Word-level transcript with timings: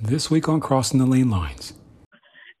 This 0.00 0.30
week 0.30 0.48
on 0.48 0.60
Crossing 0.60 1.00
the 1.00 1.06
Lane 1.06 1.28
Lines. 1.28 1.74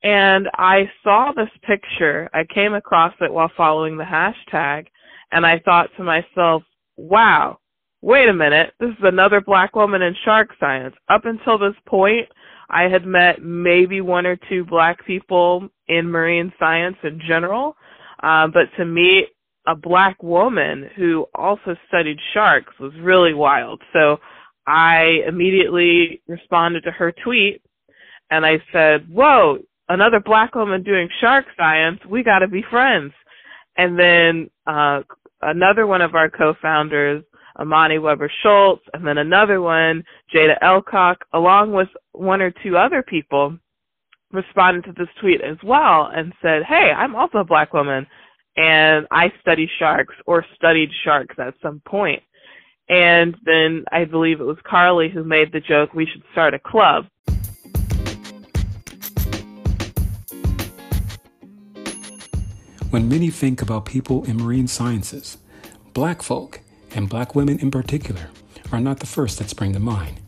And 0.02 0.48
I 0.54 0.90
saw 1.04 1.32
this 1.32 1.50
picture. 1.62 2.28
I 2.34 2.44
came 2.52 2.74
across 2.74 3.14
it 3.20 3.32
while 3.32 3.50
following 3.56 3.96
the 3.96 4.04
hashtag, 4.04 4.86
and 5.30 5.46
I 5.46 5.60
thought 5.60 5.90
to 5.96 6.02
myself, 6.02 6.64
wow, 6.96 7.58
wait 8.02 8.28
a 8.28 8.32
minute, 8.32 8.72
this 8.80 8.90
is 8.90 9.04
another 9.04 9.40
black 9.40 9.76
woman 9.76 10.02
in 10.02 10.16
shark 10.24 10.50
science. 10.58 10.96
Up 11.08 11.26
until 11.26 11.58
this 11.58 11.76
point, 11.86 12.28
I 12.70 12.84
had 12.84 13.06
met 13.06 13.40
maybe 13.40 14.00
one 14.00 14.26
or 14.26 14.36
two 14.48 14.64
black 14.64 15.06
people 15.06 15.68
in 15.86 16.10
marine 16.10 16.52
science 16.58 16.96
in 17.04 17.20
general, 17.26 17.76
uh, 18.22 18.48
but 18.48 18.66
to 18.78 18.84
meet 18.84 19.28
a 19.68 19.76
black 19.76 20.20
woman 20.22 20.90
who 20.96 21.26
also 21.36 21.76
studied 21.86 22.18
sharks 22.34 22.72
was 22.80 22.92
really 23.00 23.34
wild. 23.34 23.80
So 23.92 24.18
I 24.68 25.22
immediately 25.26 26.20
responded 26.28 26.84
to 26.84 26.90
her 26.90 27.10
tweet 27.24 27.62
and 28.30 28.44
I 28.44 28.62
said, 28.70 29.08
Whoa, 29.08 29.60
another 29.88 30.20
black 30.20 30.54
woman 30.54 30.82
doing 30.82 31.08
shark 31.22 31.46
science. 31.56 32.00
We 32.06 32.22
got 32.22 32.40
to 32.40 32.48
be 32.48 32.62
friends. 32.70 33.14
And 33.78 33.98
then 33.98 34.50
uh, 34.66 35.00
another 35.40 35.86
one 35.86 36.02
of 36.02 36.14
our 36.14 36.28
co-founders, 36.28 37.24
Amani 37.58 37.98
Webber 37.98 38.30
Schultz, 38.42 38.82
and 38.92 39.06
then 39.06 39.16
another 39.16 39.62
one, 39.62 40.04
Jaida 40.34 40.58
Elcock, 40.62 41.16
along 41.32 41.72
with 41.72 41.88
one 42.12 42.42
or 42.42 42.52
two 42.62 42.76
other 42.76 43.02
people, 43.02 43.56
responded 44.32 44.84
to 44.84 44.92
this 44.92 45.08
tweet 45.18 45.40
as 45.40 45.56
well 45.64 46.10
and 46.14 46.34
said, 46.42 46.62
Hey, 46.64 46.92
I'm 46.94 47.16
also 47.16 47.38
a 47.38 47.44
black 47.44 47.72
woman 47.72 48.06
and 48.58 49.06
I 49.10 49.32
study 49.40 49.70
sharks 49.78 50.14
or 50.26 50.44
studied 50.56 50.90
sharks 51.04 51.36
at 51.38 51.54
some 51.62 51.80
point. 51.86 52.22
And 52.88 53.36
then 53.44 53.84
I 53.92 54.04
believe 54.04 54.40
it 54.40 54.44
was 54.44 54.56
Carlee 54.64 55.12
who 55.12 55.22
made 55.22 55.52
the 55.52 55.60
joke 55.60 55.92
we 55.92 56.06
should 56.06 56.22
start 56.32 56.54
a 56.54 56.58
club. 56.58 57.06
When 62.90 63.08
many 63.08 63.28
think 63.28 63.60
about 63.60 63.84
people 63.84 64.24
in 64.24 64.38
marine 64.38 64.66
sciences, 64.66 65.36
black 65.92 66.22
folk, 66.22 66.62
and 66.94 67.08
black 67.08 67.34
women 67.34 67.58
in 67.58 67.70
particular, 67.70 68.30
are 68.72 68.80
not 68.80 69.00
the 69.00 69.06
first 69.06 69.38
that 69.38 69.50
spring 69.50 69.74
to 69.74 69.78
mind. 69.78 70.20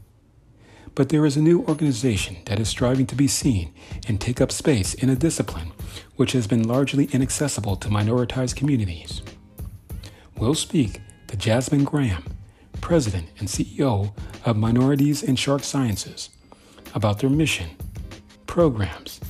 But 0.94 1.08
there 1.08 1.24
is 1.24 1.38
a 1.38 1.42
new 1.42 1.64
organization 1.64 2.36
that 2.44 2.58
is 2.58 2.68
striving 2.68 3.06
to 3.06 3.14
be 3.14 3.28
seen 3.28 3.72
and 4.06 4.20
take 4.20 4.40
up 4.40 4.52
space 4.52 4.92
in 4.92 5.08
a 5.08 5.16
discipline 5.16 5.72
which 6.16 6.32
has 6.32 6.46
been 6.46 6.68
largely 6.68 7.08
inaccessible 7.12 7.76
to 7.76 7.88
minoritized 7.88 8.56
communities. 8.56 9.22
We'll 10.36 10.54
speak 10.54 11.00
to 11.28 11.36
Jasmin 11.36 11.84
Graham, 11.84 12.24
President 12.80 13.28
and 13.38 13.48
CEO 13.48 14.12
of 14.44 14.56
Minorities 14.56 15.22
in 15.22 15.36
Shark 15.36 15.62
Sciences, 15.62 16.30
about 16.94 17.18
their 17.20 17.30
mission, 17.30 17.70
programs, 18.46 19.20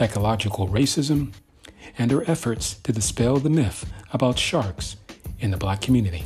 ecological 0.00 0.68
racism, 0.68 1.32
and 1.96 2.10
their 2.10 2.28
efforts 2.30 2.74
to 2.74 2.92
dispel 2.92 3.38
the 3.38 3.50
myth 3.50 3.90
about 4.12 4.38
sharks 4.38 4.96
in 5.40 5.50
the 5.50 5.56
black 5.56 5.80
community. 5.80 6.24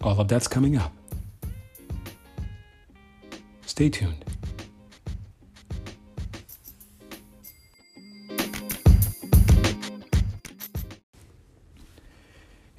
All 0.00 0.20
of 0.20 0.28
that's 0.28 0.48
coming 0.48 0.76
up. 0.76 0.92
Stay 3.66 3.88
tuned. 3.88 4.24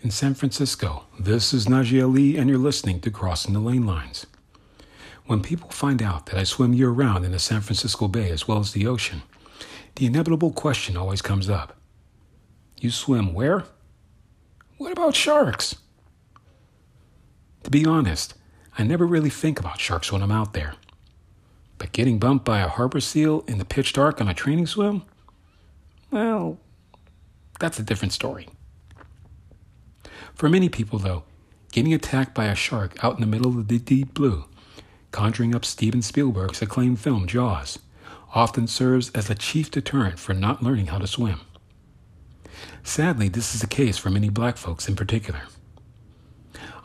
In 0.04 0.10
San 0.10 0.34
Francisco, 0.34 1.04
this 1.20 1.54
is 1.54 1.68
Najee 1.68 2.02
Ali, 2.02 2.36
and 2.36 2.50
you're 2.50 2.58
listening 2.58 3.02
to 3.02 3.12
Crossing 3.12 3.54
the 3.54 3.60
Lane 3.60 3.86
Lines. 3.86 4.26
When 5.28 5.44
people 5.44 5.70
find 5.70 6.02
out 6.02 6.26
that 6.26 6.40
I 6.40 6.44
swim 6.44 6.74
year 6.74 6.90
round 6.90 7.24
in 7.24 7.32
the 7.32 7.38
San 7.38 7.62
Francisco 7.62 8.08
Bay 8.08 8.32
as 8.32 8.48
well 8.48 8.58
as 8.58 8.72
the 8.72 8.88
ocean, 8.88 9.22
the 9.98 10.08
inevitable 10.08 10.54
question 10.54 10.98
always 10.98 11.22
comes 11.22 11.52
up 11.52 11.78
You 12.80 12.90
swim 12.90 13.32
where? 13.32 13.66
What 14.80 14.92
about 14.92 15.16
sharks? 15.16 15.76
To 17.62 17.70
be 17.70 17.86
honest, 17.86 18.34
I 18.80 18.84
never 18.84 19.06
really 19.06 19.30
think 19.30 19.60
about 19.60 19.80
sharks 19.80 20.12
when 20.12 20.24
I'm 20.24 20.32
out 20.32 20.54
there. 20.54 20.74
But 21.78 21.92
getting 21.92 22.18
bumped 22.18 22.44
by 22.44 22.62
a 22.62 22.70
harbor 22.70 23.02
seal 23.02 23.44
in 23.48 23.60
the 23.60 23.66
pitch 23.66 23.94
dark 23.94 24.20
on 24.20 24.28
a 24.28 24.34
training 24.34 24.66
swim? 24.66 25.04
Well, 26.10 26.58
that's 27.60 27.78
a 27.78 27.84
different 27.84 28.14
story. 28.14 28.48
For 30.34 30.50
many 30.50 30.70
people, 30.70 31.00
though, 31.00 31.24
getting 31.72 31.94
attacked 31.94 32.34
by 32.34 32.46
a 32.46 32.56
shark 32.56 33.02
out 33.04 33.16
in 33.16 33.22
the 33.22 33.28
middle 33.28 33.58
of 33.58 33.68
the 33.68 33.80
deep 33.80 34.14
blue, 34.14 34.46
conjuring 35.12 35.56
up 35.56 35.66
Steven 35.66 36.02
Spielberg's 36.02 36.62
acclaimed 36.62 37.00
film 37.00 37.28
Jaws, 37.28 37.80
often 38.34 38.68
serves 38.68 39.10
as 39.12 39.30
a 39.30 39.36
chief 39.36 39.70
deterrent 39.72 40.20
for 40.20 40.34
not 40.34 40.64
learning 40.64 40.88
how 40.88 40.98
to 40.98 41.08
swim. 41.08 41.42
Sadly, 42.84 43.28
this 43.30 43.54
is 43.54 43.62
the 43.62 43.68
case 43.68 43.98
for 43.98 44.10
many 44.10 44.30
black 44.30 44.58
folks 44.58 44.88
in 44.88 44.96
particular. 44.96 45.42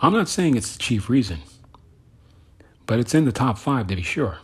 I'm 0.02 0.12
not 0.12 0.28
saying 0.28 0.56
it's 0.56 0.76
the 0.76 0.82
chief 0.82 1.08
reason, 1.08 1.40
but 2.84 2.98
it's 2.98 3.14
in 3.14 3.24
the 3.24 3.32
top 3.32 3.58
five 3.58 3.86
to 3.86 3.96
be 3.96 4.02
sure. 4.02 4.38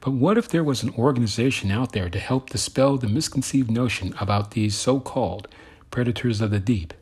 But 0.00 0.12
what 0.12 0.38
if 0.38 0.48
there 0.48 0.62
was 0.62 0.82
an 0.82 0.94
organization 0.94 1.70
out 1.70 1.92
there 1.92 2.08
to 2.08 2.18
help 2.18 2.50
dispel 2.50 2.98
the 2.98 3.08
misconceived 3.08 3.70
notion 3.70 4.14
about 4.20 4.52
these 4.52 4.76
so 4.76 5.00
called 5.00 5.48
predators 5.90 6.40
of 6.40 6.50
the 6.50 6.58
deep? 6.60 6.94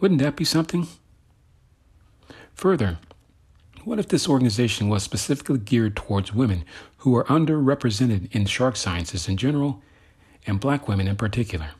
Wouldn't 0.00 0.20
that 0.20 0.36
be 0.36 0.44
something? 0.44 0.86
Further, 2.54 2.98
what 3.84 3.98
if 3.98 4.08
this 4.08 4.28
organization 4.28 4.88
was 4.88 5.02
specifically 5.02 5.58
geared 5.58 5.96
towards 5.96 6.34
women 6.34 6.64
who 6.98 7.14
are 7.16 7.24
underrepresented 7.24 8.34
in 8.34 8.46
shark 8.46 8.76
sciences 8.76 9.28
in 9.28 9.36
general 9.36 9.82
and 10.46 10.60
black 10.60 10.88
women 10.88 11.06
in 11.06 11.16
particular? 11.16 11.70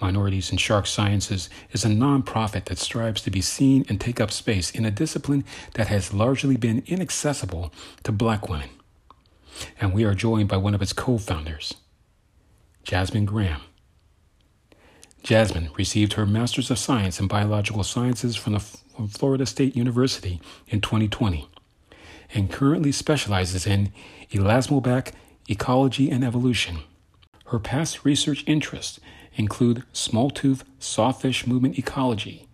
Minorities 0.00 0.52
in 0.52 0.58
Shark 0.58 0.86
Sciences 0.86 1.48
is 1.72 1.84
a 1.84 1.88
nonprofit 1.88 2.66
that 2.66 2.78
strives 2.78 3.22
to 3.22 3.30
be 3.30 3.40
seen 3.40 3.86
and 3.88 3.98
take 3.98 4.20
up 4.20 4.30
space 4.30 4.70
in 4.70 4.84
a 4.84 4.90
discipline 4.90 5.44
that 5.74 5.86
has 5.88 6.12
largely 6.12 6.56
been 6.56 6.82
inaccessible 6.86 7.72
to 8.02 8.12
black 8.12 8.48
women. 8.48 8.68
And 9.80 9.94
we 9.94 10.04
are 10.04 10.14
joined 10.14 10.48
by 10.48 10.58
one 10.58 10.74
of 10.74 10.82
its 10.82 10.92
co 10.92 11.16
founders, 11.16 11.74
Jasmin 12.86 13.24
Graham. 13.24 13.62
Jasmin 15.24 15.70
received 15.76 16.12
her 16.12 16.24
Master's 16.24 16.70
of 16.70 16.78
Science 16.78 17.18
in 17.18 17.26
Biological 17.26 17.82
Sciences 17.82 18.36
from, 18.36 18.52
the, 18.52 18.60
from 18.60 19.08
Florida 19.08 19.44
State 19.44 19.74
University 19.74 20.40
in 20.68 20.80
2020 20.80 21.48
and 22.32 22.48
currently 22.48 22.92
specializes 22.92 23.66
in 23.66 23.92
elasmobranch 24.30 25.10
ecology 25.48 26.12
and 26.12 26.22
evolution. 26.22 26.78
Her 27.46 27.58
past 27.58 28.04
research 28.04 28.44
interests 28.46 29.00
include 29.34 29.82
small-tooth 29.92 30.62
sawfish 30.78 31.44
movement 31.44 31.80
ecology 31.80 32.46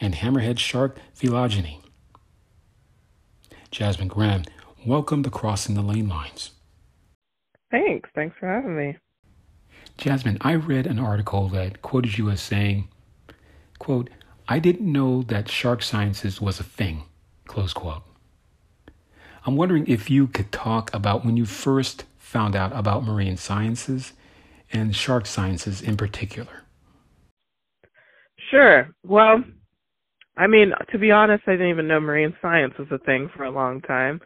and 0.00 0.14
hammerhead 0.14 0.58
shark 0.58 0.96
phylogeny. 1.12 1.82
Jasmin 3.70 4.08
Graham, 4.08 4.44
welcome 4.86 5.22
to 5.22 5.28
Crossing 5.28 5.74
the 5.74 5.82
Lane 5.82 6.08
Lines. 6.08 6.52
Thanks. 7.70 8.08
Thanks 8.14 8.34
for 8.40 8.46
having 8.46 8.74
me. 8.74 8.96
Jasmin, 9.98 10.38
I 10.40 10.54
read 10.54 10.86
an 10.86 10.98
article 10.98 11.48
that 11.48 11.82
quoted 11.82 12.18
you 12.18 12.30
as 12.30 12.40
saying, 12.40 12.88
quote, 13.78 14.10
I 14.48 14.58
didn't 14.58 14.90
know 14.90 15.22
that 15.22 15.50
shark 15.50 15.82
sciences 15.82 16.40
was 16.40 16.60
a 16.60 16.64
thing, 16.64 17.04
close 17.46 17.72
quote. 17.72 18.02
I'm 19.44 19.56
wondering 19.56 19.86
if 19.86 20.10
you 20.10 20.26
could 20.26 20.52
talk 20.52 20.92
about 20.92 21.24
when 21.24 21.36
you 21.36 21.46
first 21.46 22.04
found 22.18 22.54
out 22.54 22.72
about 22.74 23.04
marine 23.04 23.36
sciences 23.36 24.12
and 24.72 24.94
shark 24.94 25.26
sciences 25.26 25.80
in 25.80 25.96
particular. 25.96 26.64
Sure. 28.50 28.88
Well, 29.04 29.42
I 30.36 30.46
mean, 30.46 30.72
to 30.90 30.98
be 30.98 31.10
honest, 31.10 31.44
I 31.46 31.52
didn't 31.52 31.70
even 31.70 31.88
know 31.88 32.00
marine 32.00 32.34
science 32.42 32.74
was 32.78 32.88
a 32.90 32.98
thing 32.98 33.30
for 33.34 33.44
a 33.44 33.50
long 33.50 33.80
time. 33.80 34.20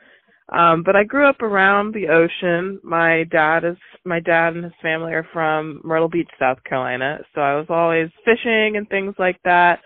Um, 0.51 0.83
but 0.83 0.97
I 0.97 1.05
grew 1.05 1.29
up 1.29 1.43
around 1.43 1.95
the 1.95 2.09
ocean. 2.09 2.81
My 2.83 3.25
dad 3.31 3.65
is 3.65 3.77
my 4.05 4.19
dad 4.19 4.55
and 4.55 4.65
his 4.65 4.73
family 4.83 5.13
are 5.13 5.27
from 5.33 5.81
Myrtle 5.85 6.09
Beach, 6.09 6.31
South 6.39 6.59
Carolina. 6.65 7.19
So 7.35 7.41
I 7.41 7.55
was 7.55 7.67
always 7.69 8.11
fishing 8.25 8.77
and 8.77 8.89
things 8.89 9.15
like 9.19 9.41
that. 9.45 9.81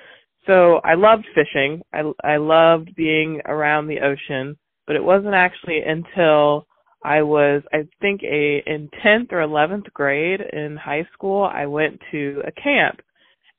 So 0.46 0.80
I 0.84 0.94
loved 0.94 1.26
fishing. 1.34 1.82
I 1.92 2.10
I 2.22 2.36
loved 2.38 2.94
being 2.96 3.42
around 3.46 3.88
the 3.88 4.00
ocean. 4.00 4.56
But 4.86 4.96
it 4.96 5.04
wasn't 5.04 5.34
actually 5.34 5.82
until 5.82 6.66
I 7.04 7.20
was 7.20 7.62
I 7.74 7.86
think 8.00 8.22
a 8.22 8.62
in 8.66 8.88
10th 9.04 9.32
or 9.32 9.46
11th 9.46 9.92
grade 9.92 10.40
in 10.40 10.76
high 10.76 11.06
school 11.12 11.44
I 11.44 11.66
went 11.66 12.00
to 12.12 12.42
a 12.46 12.52
camp. 12.52 13.00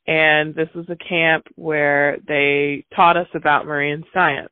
And 0.08 0.56
this 0.56 0.69
was 0.74 0.86
a 0.90 0.96
camp 1.08 1.46
where 1.56 2.18
they 2.28 2.86
taught 2.96 3.18
us 3.18 3.28
about 3.36 3.68
marine 3.68 4.04
science 4.13 4.50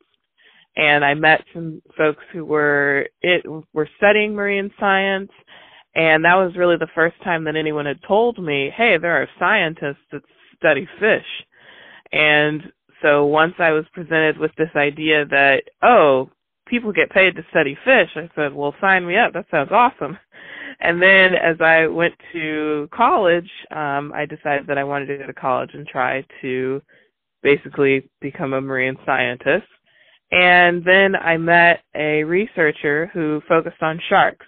and 0.76 1.06
I 1.06 1.14
met 1.14 1.44
some 1.54 1.82
folks 1.98 2.24
who 2.32 2.46
were 2.46 3.08
it 3.22 3.46
were 3.74 3.90
studying 3.98 4.34
marine 4.34 4.72
science 4.80 5.32
and 5.96 6.26
that 6.26 6.36
was 6.36 6.56
really 6.56 6.78
the 6.78 6.88
first 6.96 7.16
time 7.24 7.44
that 7.44 7.56
anyone 7.56 7.86
had 7.86 8.02
told 8.08 8.42
me, 8.42 8.72
"Hey, 8.76 8.98
there 8.98 9.22
are 9.22 9.28
scientists 9.38 10.04
that 10.12 10.24
study 10.58 10.88
fish." 11.00 11.46
And 12.12 12.72
so 13.02 13.26
once 13.26 13.54
I 13.60 13.72
was 13.72 13.86
presented 13.94 14.38
with 14.38 14.52
this 14.58 14.70
idea 14.76 15.26
that, 15.26 15.64
oh, 15.82 16.30
people 16.68 16.94
get 16.94 17.12
paid 17.12 17.36
to 17.36 17.46
study 17.50 17.78
fish, 17.84 18.10
I 18.16 18.30
said, 18.36 18.54
well, 18.54 18.74
sign 18.80 19.06
me 19.06 19.18
up. 19.18 19.34
That 19.34 19.46
sounds 19.52 19.72
awesome. 19.72 20.18
And 20.80 21.02
then 21.02 21.36
as 21.36 21.58
I 21.60 21.88
went 21.88 22.14
to 22.34 22.90
college, 22.94 23.50
um, 23.72 24.12
I 24.16 24.26
decided 24.26 24.68
that 24.68 24.78
I 24.78 24.84
wanted 24.84 25.08
to 25.08 25.18
go 25.18 25.28
to 25.28 25.34
college 25.34 25.72
and 25.74 25.86
try 25.86 26.26
to 26.42 26.82
basically 27.42 28.10
become 28.22 28.54
a 28.54 28.62
marine 28.62 28.96
scientist. 29.06 29.68
And 30.34 30.84
then 30.84 31.16
I 31.16 31.38
met 31.38 31.82
a 31.96 32.24
researcher 32.24 33.12
who 33.14 33.40
focused 33.48 33.84
on 33.84 34.00
sharks. 34.10 34.48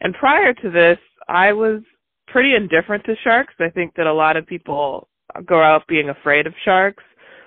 And 0.00 0.12
prior 0.12 0.52
to 0.52 0.70
this, 0.70 0.98
I 1.28 1.52
was 1.52 1.82
pretty 2.26 2.56
indifferent 2.56 3.04
to 3.04 3.14
sharks. 3.22 3.54
I 3.60 3.68
think 3.70 3.94
that 3.94 4.08
a 4.08 4.12
lot 4.12 4.36
of 4.36 4.44
people 4.44 5.08
go 5.46 5.62
out 5.62 5.86
being 5.86 6.08
afraid 6.08 6.48
of 6.48 6.54
sharks, 6.64 7.04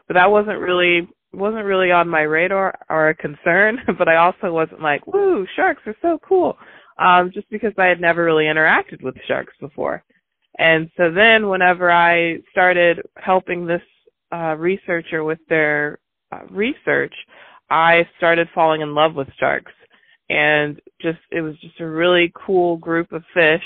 but 0.08 0.14
that 0.14 0.32
wasn't 0.32 0.60
really 0.60 1.10
wasn't 1.34 1.66
really 1.66 1.92
on 1.92 2.08
my 2.08 2.22
radar 2.22 2.74
or 2.90 3.10
a 3.10 3.16
concern. 3.16 3.80
But 3.98 4.08
I 4.08 4.16
also 4.16 4.54
wasn't 4.54 4.82
like, 4.82 5.06
"Woo, 5.06 5.46
sharks 5.54 5.82
are 5.86 5.96
so 6.02 6.20
cool," 6.26 6.58
um, 7.00 7.32
just 7.34 7.50
because 7.50 7.74
I 7.78 7.88
had 7.88 8.00
never 8.00 8.24
really 8.24 8.46
interacted 8.46 9.02
with 9.02 9.16
sharks 9.28 9.54
before. 9.60 10.06
And 10.58 10.90
so 10.96 11.12
then, 11.12 11.50
whenever 11.50 11.92
I 11.92 12.38
started 12.50 13.02
helping 13.18 13.66
this 13.66 13.82
uh, 14.32 14.56
researcher 14.58 15.26
with 15.26 15.40
their 15.50 16.00
uh, 16.32 16.46
research, 16.50 17.14
I 17.74 18.08
started 18.18 18.48
falling 18.54 18.82
in 18.82 18.94
love 18.94 19.16
with 19.16 19.28
sharks. 19.40 19.72
And 20.30 20.80
just 21.02 21.18
it 21.32 21.42
was 21.42 21.56
just 21.60 21.80
a 21.80 21.90
really 21.90 22.32
cool 22.46 22.78
group 22.78 23.12
of 23.12 23.24
fish 23.34 23.64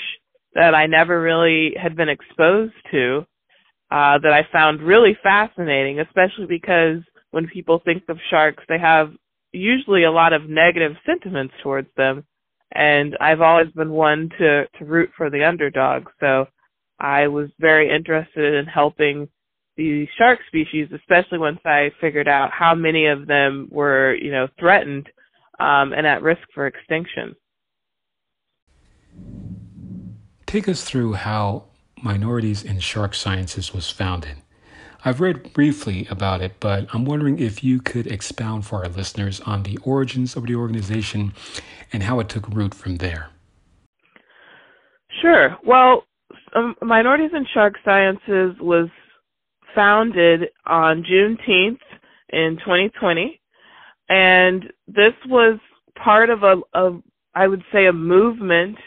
that 0.54 0.74
I 0.74 0.86
never 0.86 1.20
really 1.20 1.74
had 1.80 1.94
been 1.94 2.08
exposed 2.08 2.72
to 2.90 3.26
uh, 3.90 4.18
that 4.18 4.32
I 4.32 4.48
found 4.50 4.80
really 4.80 5.16
fascinating, 5.22 6.00
especially 6.00 6.46
because 6.48 7.02
when 7.32 7.48
people 7.48 7.80
think 7.84 8.02
of 8.08 8.18
sharks, 8.30 8.64
they 8.68 8.78
have 8.78 9.10
usually 9.52 10.04
a 10.04 10.10
lot 10.10 10.32
of 10.32 10.48
negative 10.48 10.92
sentiments 11.04 11.54
towards 11.62 11.88
them. 11.96 12.24
And 12.72 13.14
I've 13.20 13.42
always 13.42 13.70
been 13.72 13.90
one 13.90 14.30
to, 14.38 14.64
to 14.78 14.84
root 14.84 15.10
for 15.16 15.30
the 15.30 15.46
underdog. 15.46 16.08
So 16.18 16.46
I 16.98 17.28
was 17.28 17.50
very 17.60 17.94
interested 17.94 18.54
in 18.54 18.66
helping 18.66 19.28
the 19.78 20.08
shark 20.18 20.40
species, 20.48 20.88
especially 20.92 21.38
once 21.38 21.60
I 21.64 21.92
figured 22.00 22.28
out 22.28 22.50
how 22.50 22.74
many 22.74 23.06
of 23.06 23.28
them 23.28 23.68
were, 23.70 24.14
you 24.16 24.32
know, 24.32 24.48
threatened 24.58 25.08
um, 25.60 25.92
and 25.92 26.06
at 26.06 26.20
risk 26.20 26.42
for 26.52 26.66
extinction. 26.66 27.34
Take 30.46 30.68
us 30.68 30.82
through 30.84 31.12
how 31.14 31.64
Minorities 32.02 32.64
in 32.64 32.80
Shark 32.80 33.14
Sciences 33.14 33.72
was 33.72 33.88
founded. 33.88 34.38
I've 35.04 35.20
read 35.20 35.52
briefly 35.52 36.08
about 36.10 36.42
it, 36.42 36.54
but 36.58 36.92
I'm 36.92 37.04
wondering 37.04 37.38
if 37.38 37.62
you 37.62 37.80
could 37.80 38.08
expound 38.08 38.66
for 38.66 38.82
our 38.82 38.88
listeners 38.88 39.40
on 39.42 39.62
the 39.62 39.78
origins 39.84 40.34
of 40.34 40.46
the 40.46 40.56
organization 40.56 41.34
and 41.92 42.02
how 42.02 42.18
it 42.18 42.28
took 42.28 42.48
root 42.48 42.74
from 42.74 42.96
there. 42.96 43.30
Sure. 45.22 45.56
Well, 45.64 46.04
um, 46.56 46.74
Minorities 46.82 47.30
in 47.32 47.46
Shark 47.54 47.74
Sciences 47.84 48.56
was 48.60 48.88
founded 49.74 50.48
on 50.66 51.04
Juneteenth 51.04 51.80
in 52.30 52.58
2020, 52.60 53.40
and 54.08 54.64
this 54.86 55.14
was 55.26 55.58
part 56.02 56.30
of 56.30 56.42
a, 56.42 56.56
a 56.74 56.98
I 57.34 57.46
would 57.46 57.62
say, 57.72 57.86
a 57.86 57.92
movement 57.92 58.78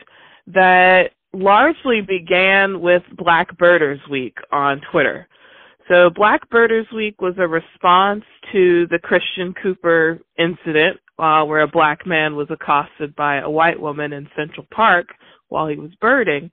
that 0.48 1.12
largely 1.34 2.02
began 2.02 2.82
with 2.82 3.04
Black 3.18 3.58
Birders 3.58 4.02
Week 4.10 4.36
on 4.52 4.82
Twitter. 4.92 5.28
So 5.88 6.10
Black 6.10 6.50
Birders 6.50 6.88
Week 6.94 7.22
was 7.22 7.36
a 7.38 7.48
response 7.48 8.24
to 8.52 8.88
the 8.88 9.00
Christian 9.00 9.54
Cooper 9.62 10.20
incident 10.38 11.00
uh, 11.20 11.44
where 11.44 11.62
a 11.62 11.68
black 11.68 12.06
man 12.06 12.36
was 12.36 12.48
accosted 12.50 13.16
by 13.16 13.38
a 13.38 13.50
white 13.50 13.80
woman 13.80 14.14
in 14.14 14.28
Central 14.36 14.66
Park 14.74 15.08
while 15.50 15.68
he 15.68 15.76
was 15.76 15.92
birding. 16.02 16.52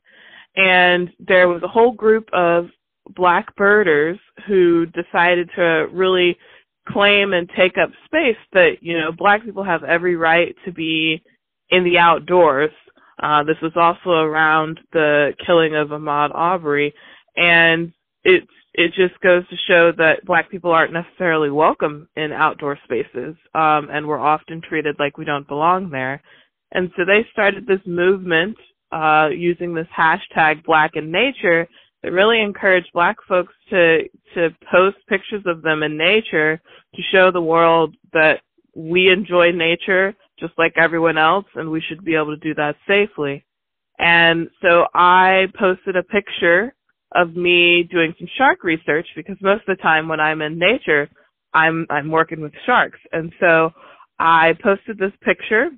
And 0.56 1.10
there 1.18 1.48
was 1.48 1.62
a 1.62 1.68
whole 1.68 1.92
group 1.92 2.28
of 2.32 2.66
black 3.14 3.54
birders 3.56 4.18
who 4.46 4.86
decided 4.86 5.50
to 5.56 5.86
really 5.92 6.36
claim 6.88 7.32
and 7.32 7.50
take 7.56 7.76
up 7.76 7.90
space 8.06 8.36
that, 8.52 8.76
you 8.80 8.98
know, 8.98 9.12
black 9.12 9.44
people 9.44 9.62
have 9.64 9.84
every 9.84 10.16
right 10.16 10.54
to 10.64 10.72
be 10.72 11.22
in 11.70 11.84
the 11.84 11.98
outdoors 11.98 12.70
uh, 13.22 13.42
this 13.42 13.56
was 13.62 13.72
also 13.74 14.10
around 14.10 14.80
the 14.92 15.32
killing 15.44 15.74
of 15.74 15.88
Ahmaud 15.88 16.30
Arbery, 16.34 16.94
and 17.36 17.92
it 18.24 18.44
it 18.74 18.92
just 18.94 19.18
goes 19.22 19.48
to 19.48 19.56
show 19.66 19.90
that 19.96 20.24
black 20.24 20.50
people 20.50 20.70
aren't 20.70 20.92
necessarily 20.92 21.50
welcome 21.50 22.08
in 22.16 22.32
outdoor 22.32 22.78
spaces, 22.84 23.34
um, 23.54 23.88
and 23.90 24.06
we're 24.06 24.20
often 24.20 24.60
treated 24.60 24.96
like 25.00 25.18
we 25.18 25.24
don't 25.24 25.48
belong 25.48 25.90
there. 25.90 26.22
And 26.72 26.90
so 26.96 27.04
they 27.04 27.26
started 27.32 27.66
this 27.66 27.80
movement 27.86 28.56
uh, 28.92 29.30
using 29.34 29.74
this 29.74 29.88
hashtag 29.96 30.64
Black 30.64 30.92
in 30.94 31.10
Nature 31.10 31.66
that 32.02 32.12
really 32.12 32.40
encouraged 32.40 32.90
black 32.92 33.16
folks 33.28 33.52
to 33.70 34.02
to 34.34 34.50
post 34.70 34.96
pictures 35.08 35.42
of 35.46 35.62
them 35.62 35.82
in 35.82 35.96
nature 35.96 36.60
to 36.94 37.02
show 37.12 37.30
the 37.30 37.40
world 37.40 37.94
that 38.12 38.40
we 38.74 39.10
enjoy 39.10 39.50
nature 39.50 40.14
just 40.38 40.52
like 40.56 40.74
everyone 40.76 41.18
else, 41.18 41.46
and 41.56 41.68
we 41.68 41.80
should 41.80 42.04
be 42.04 42.14
able 42.14 42.36
to 42.36 42.36
do 42.36 42.54
that 42.54 42.76
safely. 42.86 43.44
And 43.98 44.48
so 44.62 44.86
I 44.94 45.46
posted 45.58 45.96
a 45.96 46.04
picture 46.04 46.72
of 47.16 47.34
me 47.34 47.82
doing 47.90 48.14
some 48.18 48.28
shark 48.36 48.62
research 48.62 49.08
because 49.16 49.36
most 49.40 49.62
of 49.68 49.76
the 49.76 49.82
time 49.82 50.06
when 50.06 50.20
I'm 50.20 50.42
in 50.42 50.58
nature, 50.58 51.08
I'm 51.52 51.86
I'm 51.90 52.10
working 52.10 52.40
with 52.40 52.52
sharks. 52.66 52.98
And 53.12 53.32
so 53.40 53.70
I 54.20 54.54
posted 54.62 54.98
this 54.98 55.12
picture 55.22 55.70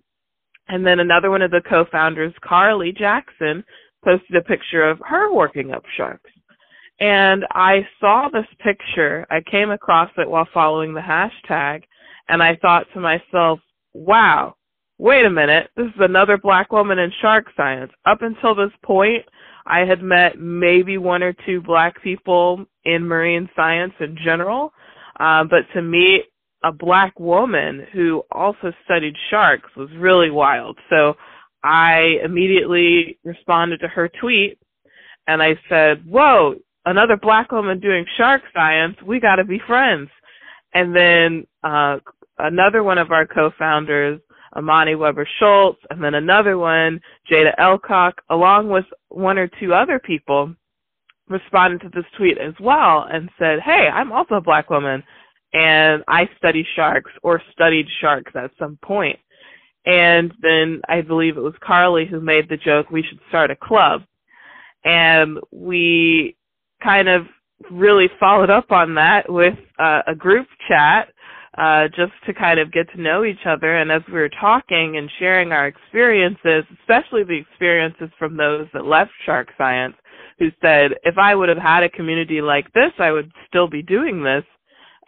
and 0.71 0.87
then 0.87 1.01
another 1.01 1.31
one 1.31 1.43
of 1.43 1.51
the 1.51 1.63
co-founders, 1.69 2.33
Carlee 2.49 2.97
Jackson, 2.97 3.65
posted 4.05 4.37
a 4.37 4.43
picture 4.43 4.89
of 4.89 5.01
her 5.07 5.33
working 5.33 5.73
up 5.73 5.85
sharks. 5.97 6.31
And 7.01 7.45
I 7.53 7.87
saw 7.99 8.29
this 8.29 8.47
picture. 8.63 9.27
I 9.31 9.41
came 9.51 9.71
across 9.71 10.11
it 10.19 10.29
while 10.29 10.49
following 10.53 10.93
the 10.93 11.01
hashtag 11.01 11.83
and 12.31 12.43
I 12.43 12.57
thought 12.57 12.87
to 12.95 13.01
myself, 13.01 13.59
wow, 13.93 14.55
wait 14.99 15.27
a 15.27 15.31
minute, 15.31 15.71
this 15.77 15.87
is 15.87 16.01
another 16.01 16.39
black 16.39 16.71
woman 16.71 16.99
in 16.99 17.13
shark 17.21 17.47
science. 17.57 17.91
Up 18.07 18.23
until 18.23 18.55
this 18.55 18.71
point, 18.85 19.25
I 19.67 19.81
had 19.81 20.03
met 20.03 20.39
maybe 20.39 20.97
one 20.97 21.23
or 21.23 21.35
two 21.45 21.61
black 21.61 22.01
people 22.03 22.65
in 22.85 23.07
marine 23.07 23.49
science 23.57 23.93
in 23.99 24.17
general, 24.23 24.73
uh, 25.19 25.45
but 25.45 25.65
to 25.75 25.83
meet 25.83 26.27
a 26.63 26.73
black 26.73 27.19
woman 27.19 27.87
who 27.93 28.23
also 28.31 28.73
studied 28.85 29.17
sharks 29.31 29.71
was 29.77 29.89
really 29.97 30.31
wild. 30.31 30.79
So 30.89 31.17
I 31.63 32.19
immediately 32.25 33.19
responded 33.25 33.81
to 33.81 33.89
her 33.89 34.09
tweet 34.21 34.59
and 35.27 35.43
I 35.43 35.59
said, 35.69 36.05
Whoa, 36.07 36.57
another 36.87 37.17
black 37.17 37.53
woman 37.53 37.81
doing 37.81 38.05
shark 38.17 38.43
science, 38.55 38.97
we 39.07 39.21
gotta 39.21 39.45
be 39.45 39.61
friends. 39.67 40.09
And 40.75 40.95
then 40.95 41.47
uh 41.63 41.99
another 42.39 42.83
one 42.83 42.99
of 42.99 43.11
our 43.11 43.27
co-founders, 43.27 44.21
Amani 44.57 44.95
Webber 44.95 45.29
Schultz, 45.39 45.81
and 45.91 46.03
then 46.03 46.15
another 46.15 46.57
one, 46.59 47.01
Jaida 47.31 47.55
Elcock, 47.59 48.15
along 48.31 48.71
with 48.71 48.87
one 49.09 49.39
or 49.39 49.49
two 49.61 49.75
other 49.75 49.99
people, 49.99 50.55
responded 51.29 51.81
to 51.83 51.91
this 51.91 52.05
tweet 52.17 52.39
as 52.39 52.55
well 52.61 53.07
and 53.13 53.31
said, 53.39 53.61
Hey, 53.61 53.89
I'm 53.93 54.13
also 54.13 54.37
a 54.37 54.41
black 54.41 54.71
woman 54.71 55.03
and 55.53 56.05
I 56.09 56.29
study 56.39 56.67
sharks 56.77 57.11
or 57.23 57.43
studied 57.53 57.87
sharks 58.01 58.33
at 58.35 58.51
some 58.59 58.79
point. 58.83 59.19
And 59.91 60.33
then 60.41 60.81
I 60.89 61.01
believe 61.01 61.37
it 61.37 61.41
was 61.41 61.55
Carlee 61.69 62.09
who 62.09 62.21
made 62.21 62.49
the 62.49 62.57
joke, 62.57 62.91
we 62.91 63.03
should 63.03 63.19
start 63.29 63.51
a 63.51 63.57
club. 63.57 64.03
And 64.85 65.39
we 65.51 66.37
kind 66.81 67.09
of 67.09 67.27
really 67.73 68.07
followed 68.21 68.51
up 68.51 68.71
on 68.71 68.95
that 68.95 69.29
with 69.29 69.59
uh, 69.81 70.03
a 70.07 70.15
group 70.15 70.47
chat 70.69 71.09
uh, 71.59 71.89
just 71.89 72.13
to 72.27 72.33
kind 72.33 72.61
of 72.61 72.73
get 72.73 72.89
to 72.93 73.01
know 73.01 73.25
each 73.25 73.45
other. 73.47 73.79
And 73.79 73.91
as 73.91 74.03
we 74.07 74.15
were 74.15 74.31
talking 74.41 74.97
and 74.97 75.11
sharing 75.19 75.51
our 75.51 75.67
experiences, 75.67 76.65
especially 76.81 77.25
the 77.25 77.41
experiences 77.51 78.11
from 78.17 78.37
those 78.37 78.69
that 78.73 78.87
left 78.87 79.11
Shark 79.27 79.49
Science, 79.59 79.97
who 80.39 80.51
said, 80.63 80.93
if 81.03 81.19
I 81.19 81.35
would 81.35 81.49
have 81.49 81.59
had 81.59 81.83
a 81.83 81.91
community 81.91 82.41
like 82.41 82.73
this, 82.75 82.93
I 83.01 83.11
would 83.11 83.33
still 83.49 83.69
be 83.69 83.83
doing 83.83 84.23
this. 84.23 84.45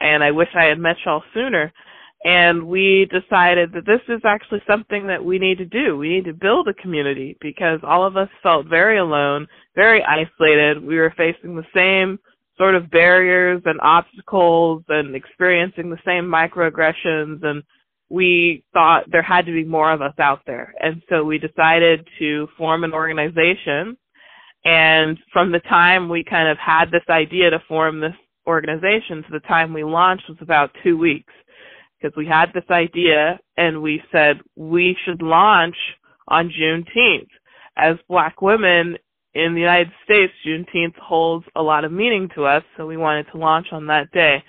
And 0.01 0.25
I 0.25 0.33
wish 0.33 0.49
I 0.59 0.65
had 0.65 0.81
met 0.81 0.97
y'all 1.07 1.23
sooner. 1.33 1.73
And 2.25 2.69
we 2.69 3.09
decided 3.11 3.73
that 3.73 3.85
this 3.85 4.01
is 4.09 4.21
actually 4.25 4.63
something 4.67 5.09
that 5.09 5.25
we 5.25 5.39
need 5.39 5.59
to 5.59 5.65
do. 5.65 5.97
We 5.97 6.09
need 6.09 6.25
to 6.27 6.33
build 6.33 6.69
a 6.69 6.75
community 6.75 7.37
because 7.41 7.81
all 7.83 8.07
of 8.07 8.17
us 8.17 8.29
felt 8.43 8.67
very 8.67 8.99
alone, 8.99 9.49
very 9.75 10.05
isolated. 10.05 10.85
We 10.85 10.97
were 10.97 11.13
facing 11.17 11.57
the 11.57 11.67
same 11.75 12.21
sort 12.57 12.77
of 12.77 12.91
barriers 12.91 13.63
and 13.65 13.81
obstacles 13.81 14.85
and 14.89 15.17
experiencing 15.17 15.91
the 15.91 15.99
same 16.05 16.25
microaggressions 16.25 17.43
and 17.43 17.63
we 18.09 18.63
thought 18.75 19.11
there 19.11 19.23
had 19.23 19.47
to 19.47 19.53
be 19.53 19.65
more 19.65 19.91
of 19.91 20.03
us 20.03 20.13
out 20.19 20.43
there. 20.47 20.75
And 20.81 21.03
so 21.09 21.25
we 21.25 21.39
decided 21.39 22.07
to 22.19 22.47
form 22.59 22.85
an 22.85 22.93
organization. 22.93 23.97
And 24.67 25.19
from 25.33 25.51
the 25.51 25.61
time 25.61 26.11
we 26.11 26.23
kind 26.23 26.47
of 26.47 26.59
had 26.59 26.91
this 26.91 27.09
idea 27.09 27.49
to 27.49 27.63
form 27.67 28.01
this 28.01 28.15
organization. 28.47 29.23
to 29.23 29.31
the 29.33 29.41
time 29.41 29.73
we 29.73 29.83
launched 29.83 30.29
was 30.29 30.39
about 30.41 30.71
two 30.83 30.99
weeks 30.99 31.33
because 32.03 32.17
we 32.17 32.27
had 32.27 32.53
this 32.53 32.65
idea 32.71 33.39
and 33.57 33.83
we 33.83 34.03
said 34.11 34.41
we 34.57 34.97
should 35.05 35.23
launch 35.23 35.77
on 36.29 36.51
Juneteenth. 36.51 37.29
As 37.77 37.97
black 38.09 38.43
women 38.43 38.97
in 39.35 39.55
the 39.55 39.61
United 39.61 39.93
States, 40.05 40.33
Juneteenth 40.47 40.97
holds 40.97 41.47
a 41.57 41.63
lot 41.63 41.85
of 41.85 41.93
meaning 41.93 42.29
to 42.35 42.45
us, 42.45 42.63
so 42.77 42.87
we 42.87 42.97
wanted 42.97 43.27
to 43.33 43.39
launch 43.39 43.69
on 43.73 43.87
that 43.87 44.11
day. 44.13 44.43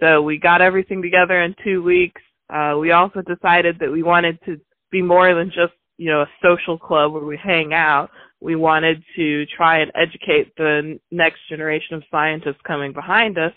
So 0.00 0.22
we 0.22 0.38
got 0.38 0.62
everything 0.62 1.02
together 1.02 1.42
in 1.42 1.54
two 1.64 1.82
weeks. 1.82 2.20
Uh, 2.48 2.76
we 2.78 2.92
also 2.92 3.22
decided 3.22 3.78
that 3.80 3.90
we 3.90 4.02
wanted 4.02 4.38
to 4.44 4.60
be 4.90 5.02
more 5.02 5.34
than 5.34 5.48
just, 5.48 5.72
you 5.98 6.10
know, 6.10 6.22
a 6.22 6.30
social 6.42 6.78
club 6.78 7.12
where 7.12 7.24
we 7.24 7.36
hang 7.36 7.74
out. 7.74 8.10
We 8.40 8.56
wanted 8.56 9.02
to 9.16 9.46
try 9.46 9.80
and 9.80 9.92
educate 9.94 10.54
the 10.56 10.98
next 11.10 11.40
generation 11.48 11.96
of 11.96 12.02
scientists 12.10 12.60
coming 12.66 12.92
behind 12.92 13.36
us. 13.36 13.52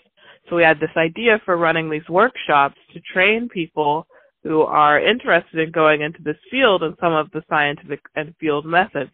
So 0.48 0.56
we 0.56 0.62
had 0.62 0.80
this 0.80 0.96
idea 0.96 1.40
for 1.44 1.56
running 1.56 1.90
these 1.90 2.08
workshops 2.08 2.76
to 2.92 3.00
train 3.12 3.48
people 3.48 4.06
who 4.42 4.60
are 4.60 5.00
interested 5.00 5.58
in 5.58 5.70
going 5.70 6.02
into 6.02 6.22
this 6.22 6.36
field 6.50 6.82
and 6.82 6.94
some 7.00 7.14
of 7.14 7.30
the 7.30 7.42
scientific 7.48 8.00
and 8.14 8.34
field 8.38 8.66
methods. 8.66 9.10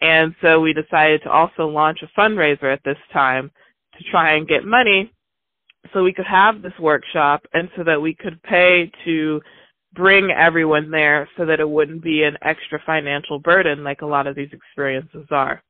And 0.00 0.34
so 0.40 0.60
we 0.60 0.72
decided 0.72 1.22
to 1.22 1.30
also 1.30 1.66
launch 1.66 2.00
a 2.02 2.20
fundraiser 2.20 2.72
at 2.72 2.84
this 2.84 2.98
time 3.12 3.50
to 3.98 4.04
try 4.10 4.34
and 4.34 4.46
get 4.46 4.64
money 4.64 5.12
so 5.92 6.02
we 6.02 6.12
could 6.12 6.26
have 6.26 6.62
this 6.62 6.72
workshop 6.80 7.44
and 7.52 7.68
so 7.76 7.84
that 7.84 8.00
we 8.00 8.14
could 8.14 8.42
pay 8.42 8.90
to 9.04 9.40
bring 9.94 10.30
everyone 10.30 10.90
there 10.90 11.28
so 11.36 11.46
that 11.46 11.60
it 11.60 11.68
wouldn't 11.68 12.02
be 12.02 12.24
an 12.24 12.36
extra 12.42 12.80
financial 12.84 13.38
burden 13.38 13.84
like 13.84 14.02
a 14.02 14.06
lot 14.06 14.26
of 14.26 14.34
these 14.34 14.50
experiences 14.52 15.26
are. 15.30 15.62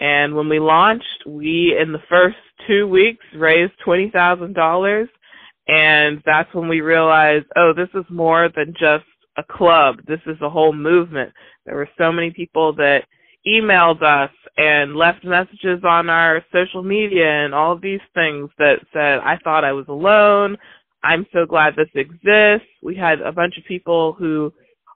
And 0.00 0.34
when 0.34 0.48
we 0.48 0.58
launched, 0.58 1.24
we 1.26 1.76
in 1.80 1.92
the 1.92 2.02
first 2.08 2.36
two 2.66 2.88
weeks 2.88 3.24
raised 3.36 3.72
twenty 3.84 4.10
thousand 4.10 4.54
dollars 4.54 5.08
and 5.68 6.22
that's 6.26 6.52
when 6.54 6.68
we 6.68 6.80
realized, 6.80 7.46
oh, 7.56 7.72
this 7.74 7.88
is 7.94 8.04
more 8.10 8.50
than 8.54 8.74
just 8.78 9.04
a 9.36 9.42
club. 9.42 9.96
This 10.06 10.20
is 10.26 10.36
a 10.42 10.50
whole 10.50 10.72
movement. 10.72 11.32
There 11.64 11.76
were 11.76 11.88
so 11.98 12.12
many 12.12 12.30
people 12.30 12.74
that 12.74 13.04
emailed 13.46 14.02
us 14.02 14.30
and 14.56 14.94
left 14.94 15.24
messages 15.24 15.80
on 15.84 16.10
our 16.10 16.44
social 16.52 16.82
media 16.82 17.28
and 17.44 17.54
all 17.54 17.78
these 17.78 18.00
things 18.14 18.50
that 18.58 18.80
said, 18.92 19.18
I 19.20 19.38
thought 19.42 19.64
I 19.64 19.72
was 19.72 19.86
alone. 19.88 20.56
I'm 21.02 21.26
so 21.32 21.44
glad 21.46 21.74
this 21.76 21.88
exists. 21.94 22.68
We 22.82 22.94
had 22.94 23.20
a 23.20 23.32
bunch 23.32 23.56
of 23.58 23.64
people 23.64 24.12
who 24.12 24.52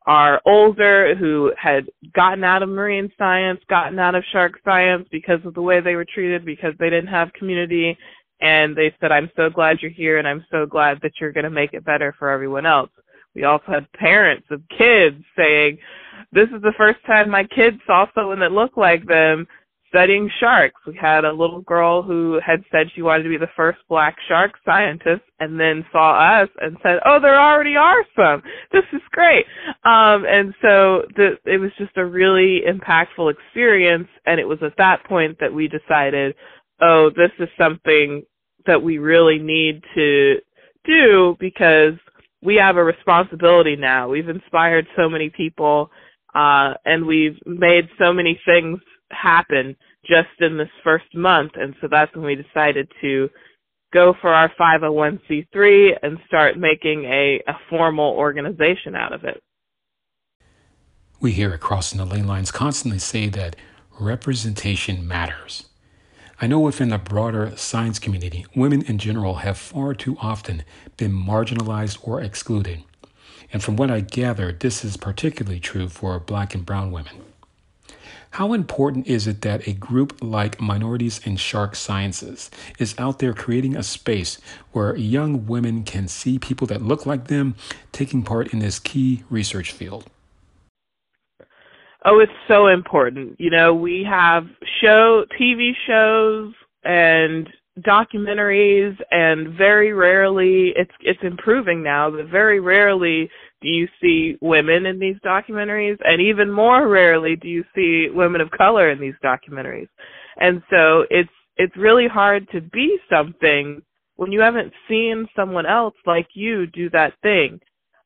are 0.09 0.41
older, 0.47 1.15
who 1.15 1.53
had 1.59 1.87
gotten 2.15 2.43
out 2.43 2.63
of 2.63 2.71
marine 2.71 3.13
science, 3.19 3.61
gotten 3.69 3.99
out 3.99 4.15
of 4.15 4.25
shark 4.33 4.55
science 4.65 5.07
because 5.13 5.39
of 5.45 5.53
the 5.53 5.61
way 5.61 5.81
they 5.81 5.97
were 5.97 6.07
treated, 6.07 6.47
because 6.47 6.73
they 6.79 6.89
didn't 6.89 7.11
have 7.11 7.33
community. 7.35 7.97
And 8.41 8.75
they 8.75 8.95
said, 9.01 9.13
I'm 9.13 9.31
so 9.37 9.51
glad 9.51 9.83
you're 9.83 9.91
here 9.91 10.19
and 10.19 10.27
I'm 10.27 10.45
so 10.51 10.65
glad 10.65 10.99
that 11.03 11.13
you're 11.21 11.33
going 11.33 11.45
to 11.45 11.51
make 11.51 11.75
it 11.75 11.85
better 11.85 12.15
for 12.19 12.31
everyone 12.31 12.65
else. 12.65 12.89
We 13.35 13.45
also 13.45 13.67
had 13.67 13.93
parents 13.93 14.47
of 14.51 14.63
kids 14.77 15.23
saying, 15.37 15.77
this 16.33 16.49
is 16.55 16.63
the 16.63 16.75
first 16.79 17.05
time 17.07 17.29
my 17.29 17.45
kids 17.45 17.79
saw 17.87 18.07
someone 18.15 18.41
that 18.41 18.53
looked 18.53 18.79
like 18.79 19.07
them 19.07 19.47
studying 19.89 20.31
sharks. 20.41 20.81
We 20.87 20.99
had 21.01 21.25
a 21.25 21.33
little 21.33 21.63
girl 21.63 22.03
who 22.03 22.39
had 22.45 22.63
said 22.71 22.89
she 22.95 23.03
wanted 23.03 23.25
to 23.25 23.29
be 23.29 23.37
the 23.37 23.51
first 23.57 23.79
black 23.89 24.17
shark 24.29 24.53
scientist 24.65 25.23
and 25.41 25.59
then 25.59 25.85
saw 25.93 26.43
us 26.43 26.49
and 26.61 26.77
said, 26.83 26.99
"Oh, 27.05 27.19
there 27.21 27.41
already 27.41 27.77
are 27.77 28.05
some. 28.15 28.43
This 28.73 28.85
is 28.93 29.03
great." 29.13 29.47
Um 29.85 30.25
and 30.27 30.55
so 30.63 31.03
the 31.17 31.39
it 31.45 31.59
was 31.59 31.71
just 31.79 31.97
a 31.97 32.05
really 32.05 32.63
impactful 32.69 33.33
experience 33.33 34.09
and 34.27 34.41
it 34.41 34.49
was 34.49 34.59
at 34.63 34.77
that 34.79 35.05
point 35.05 35.39
that 35.41 35.53
we 35.53 35.69
decided, 35.69 36.35
"Oh, 36.81 37.11
this 37.11 37.33
is 37.39 37.49
something 37.59 38.25
that 38.67 38.83
we 38.83 38.99
really 38.99 39.39
need 39.39 39.83
to 39.95 40.37
do 40.85 41.37
because 41.41 41.95
we 42.43 42.57
have 42.57 42.77
a 42.77 42.85
responsibility 42.85 43.77
now. 43.77 44.09
We've 44.09 44.29
inspired 44.29 44.87
so 44.97 45.09
many 45.09 45.31
people 45.31 45.91
uh, 46.35 46.75
and 46.85 47.07
we've 47.07 47.39
made 47.47 47.89
so 47.99 48.13
many 48.13 48.41
things 48.45 48.79
happen 49.11 49.77
just 50.07 50.41
in 50.41 50.57
this 50.57 50.69
first 50.83 51.15
month. 51.15 51.53
And 51.55 51.75
so 51.81 51.89
that's 51.91 52.15
when 52.15 52.25
we 52.25 52.35
decided 52.35 52.91
to 53.01 53.29
go 53.93 54.15
for 54.21 54.33
our 54.33 54.51
501c3 54.61 55.99
and 56.03 56.19
start 56.27 56.59
making 56.59 57.05
a, 57.05 57.43
a 57.47 57.55
formal 57.71 58.13
organization 58.13 58.95
out 58.95 59.13
of 59.13 59.25
it. 59.25 59.43
We 61.21 61.33
here 61.33 61.53
at 61.53 61.61
Crossing 61.61 61.99
the 61.99 62.05
Lane 62.05 62.27
Lines 62.27 62.51
constantly 62.51 62.99
say 62.99 63.29
that 63.31 63.57
representation 63.99 65.07
matters. 65.07 65.69
I 66.41 66.47
know 66.47 66.61
within 66.61 66.91
the 66.91 66.99
broader 66.99 67.53
science 67.57 67.99
community, 67.99 68.47
women 68.55 68.83
in 68.83 68.99
general 68.99 69.37
have 69.37 69.59
far 69.59 69.95
too 69.95 70.17
often 70.21 70.63
been 70.97 71.13
marginalized 71.13 71.99
or 72.03 72.21
excluded. 72.21 72.85
And 73.53 73.65
from 73.65 73.75
what 73.75 73.91
I 73.91 74.01
gather, 74.01 74.53
this 74.53 74.85
is 74.85 74.97
particularly 74.97 75.59
true 75.59 75.89
for 75.89 76.21
black 76.21 76.55
and 76.55 76.65
brown 76.65 76.93
women. 76.93 77.25
How 78.33 78.53
important 78.53 79.07
is 79.07 79.27
it 79.27 79.41
that 79.43 79.67
a 79.67 79.73
group 79.73 80.19
like 80.21 80.61
Minorities 80.61 81.19
in 81.27 81.37
Shark 81.37 81.75
Sciences 81.75 82.51
is 82.79 82.95
out 82.99 83.19
there 83.19 83.33
creating 83.33 83.75
a 83.75 83.83
space 83.83 84.39
where 84.73 84.95
young 84.97 85.47
women 85.47 85.83
can 85.83 86.09
see 86.09 86.39
people 86.39 86.67
that 86.69 86.83
look 86.83 87.07
like 87.07 87.29
them 87.29 87.57
taking 87.91 88.23
part 88.23 88.53
in 88.53 88.59
this 88.59 88.79
key 88.79 89.25
research 89.31 89.73
field? 89.73 90.11
Oh, 92.05 92.21
it's 92.21 92.33
so 92.47 92.69
important. 92.69 93.41
You 93.41 93.51
know, 93.51 93.75
we 93.75 94.05
have 94.09 94.47
show 94.81 95.25
TV 95.39 95.73
shows 95.87 96.55
and 96.85 97.49
documentaries 97.81 98.97
and 99.11 99.49
very 99.49 99.93
rarely 99.93 100.73
it's 100.75 100.91
it's 101.01 101.21
improving 101.23 101.81
now 101.81 102.11
but 102.11 102.27
very 102.27 102.59
rarely 102.59 103.31
do 103.61 103.69
you 103.69 103.89
see 104.01 104.37
women 104.41 104.87
in 104.87 104.99
these 104.99 105.17
documentaries? 105.25 105.99
And 106.05 106.21
even 106.21 106.51
more 106.51 106.89
rarely 106.89 107.37
do 107.37 107.49
you 107.49 107.65
see 107.75 108.09
women 108.13 108.41
of 108.41 108.51
color 108.51 108.91
in 108.91 109.01
these 109.01 109.15
documentaries. 109.23 109.89
And 110.41 110.63
so 110.71 111.05
it's 111.11 111.31
it's 111.57 111.77
really 111.77 112.07
hard 112.07 112.49
to 112.53 112.61
be 112.61 112.99
something 113.11 113.83
when 114.17 114.31
you 114.31 114.41
haven't 114.41 114.73
seen 114.89 115.27
someone 115.35 115.67
else 115.67 115.95
like 116.07 116.29
you 116.35 116.67
do 116.69 116.89
that 116.91 117.15
thing. 117.23 117.61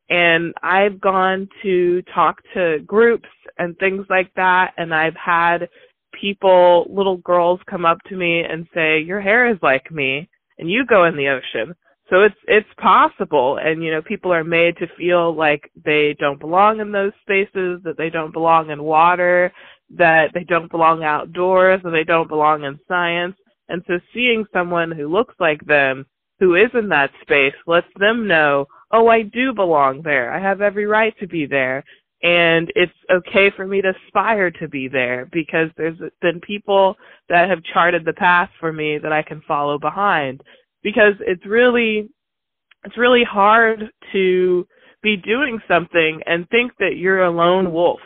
And 0.09 0.55
I've 0.63 1.01
gone 1.01 1.49
to 1.63 2.03
talk 2.15 2.41
to 2.55 2.79
groups 2.87 3.29
and 3.59 3.77
things 3.79 4.07
like 4.09 4.33
that 4.37 4.73
and 4.79 4.95
I've 4.95 5.17
had 5.17 5.69
people, 6.19 6.87
little 6.91 7.19
girls 7.19 7.61
come 7.69 7.85
up 7.85 7.99
to 8.09 8.17
me 8.17 8.41
and 8.41 8.67
say, 8.75 9.01
"Your 9.01 9.21
hair 9.21 9.49
is 9.49 9.59
like 9.63 9.91
me," 9.91 10.29
and 10.59 10.71
you 10.71 10.85
go 10.87 11.05
in 11.05 11.17
the 11.17 11.29
ocean. 11.29 11.75
So 12.13 12.21
it's 12.25 12.37
it's 12.47 12.69
possible, 12.77 13.57
and 13.57 13.83
you 13.83 13.91
know 13.91 14.03
people 14.03 14.35
are 14.35 14.45
made 14.45 14.77
to 14.77 14.87
feel 14.99 15.35
like 15.35 15.71
they 15.83 16.15
don't 16.21 16.39
belong 16.39 16.81
in 16.81 16.93
those 16.93 17.13
spaces, 17.23 17.81
that 17.85 17.95
they 17.97 18.11
don't 18.11 18.35
belong 18.35 18.69
in 18.69 18.83
water, 18.83 19.51
that 19.97 20.31
they 20.35 20.45
don't 20.45 20.71
belong 20.71 21.05
outdoors, 21.05 21.81
and 21.83 21.95
they 21.95 22.05
don't 22.05 22.29
belong 22.29 22.65
in 22.65 22.79
science. 22.87 23.35
And 23.71 23.83
so 23.87 23.99
seeing 24.13 24.45
someone 24.53 24.91
who 24.91 25.09
looks 25.09 25.35
like 25.41 25.65
them, 25.65 26.05
who 26.39 26.55
is 26.55 26.69
in 26.75 26.91
that 26.91 27.13
space, 27.23 27.55
lets 27.67 27.87
them 27.99 28.29
know, 28.29 28.67
oh, 28.91 29.09
I 29.09 29.23
do 29.23 29.55
belong 29.55 30.03
there. 30.03 30.35
I 30.35 30.39
have 30.39 30.61
every 30.61 30.85
right 30.85 31.15
to 31.19 31.27
be 31.27 31.47
there 31.47 31.83
and 32.23 32.71
it's 32.77 32.93
okay 33.11 33.51
for 33.51 33.67
me 33.67 33.83
to 33.83 33.93
aspire 34.07 34.51
to 34.51 34.69
be 34.69 34.87
there 34.87 35.29
because 35.33 35.71
there's 35.77 35.99
been 36.21 36.41
people 36.41 36.97
that 37.29 37.49
have 37.49 37.65
charted 37.65 38.05
the 38.05 38.13
path 38.13 38.49
for 38.61 38.73
me 38.73 38.99
that 38.99 39.13
I 39.13 39.23
can 39.23 39.43
follow 39.49 39.77
behind 39.79 40.41
because 40.83 41.15
it's 41.21 41.45
really 41.47 42.09
it's 42.85 42.99
really 42.99 43.25
hard 43.25 43.85
to 44.13 44.67
be 45.03 45.17
doing 45.17 45.61
something 45.69 46.21
and 46.27 46.49
think 46.49 46.73
that 46.79 46.97
you're 46.97 47.25
a 47.25 47.31
lone 47.31 47.73
wolf 47.73 48.01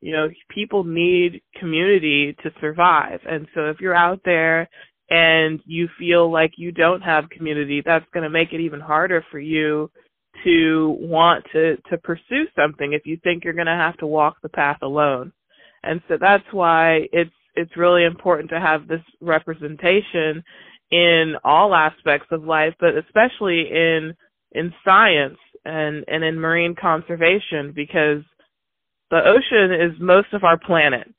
you 0.00 0.12
know 0.12 0.28
people 0.48 0.84
need 0.84 1.42
community 1.58 2.36
to 2.42 2.50
survive 2.60 3.20
and 3.28 3.46
so 3.54 3.66
if 3.66 3.80
you're 3.80 3.94
out 3.94 4.20
there 4.24 4.68
and 5.10 5.60
you 5.66 5.88
feel 5.98 6.30
like 6.30 6.52
you 6.56 6.70
don't 6.70 7.02
have 7.02 7.28
community 7.30 7.82
that's 7.84 8.06
going 8.12 8.24
to 8.24 8.30
make 8.30 8.52
it 8.52 8.60
even 8.60 8.80
harder 8.80 9.24
for 9.30 9.38
you 9.38 9.90
to 10.44 10.96
want 11.00 11.44
to 11.52 11.76
to 11.90 11.98
pursue 11.98 12.44
something 12.56 12.92
if 12.92 13.02
you 13.04 13.18
think 13.22 13.44
you're 13.44 13.52
going 13.52 13.66
to 13.66 13.72
have 13.72 13.96
to 13.98 14.06
walk 14.06 14.36
the 14.42 14.48
path 14.48 14.78
alone. 14.82 15.32
And 15.82 16.00
so 16.08 16.16
that's 16.20 16.44
why 16.52 17.08
it's 17.12 17.30
it's 17.54 17.76
really 17.76 18.04
important 18.04 18.48
to 18.50 18.60
have 18.60 18.86
this 18.86 19.02
representation 19.20 20.42
in 20.90 21.36
all 21.44 21.74
aspects 21.74 22.28
of 22.30 22.44
life, 22.44 22.74
but 22.80 22.96
especially 22.96 23.70
in 23.70 24.14
in 24.52 24.72
science 24.84 25.38
and 25.64 26.04
and 26.08 26.24
in 26.24 26.38
marine 26.38 26.74
conservation 26.74 27.72
because 27.74 28.22
the 29.10 29.24
ocean 29.24 29.72
is 29.72 29.92
most 30.00 30.32
of 30.32 30.44
our 30.44 30.58
planet 30.58 31.12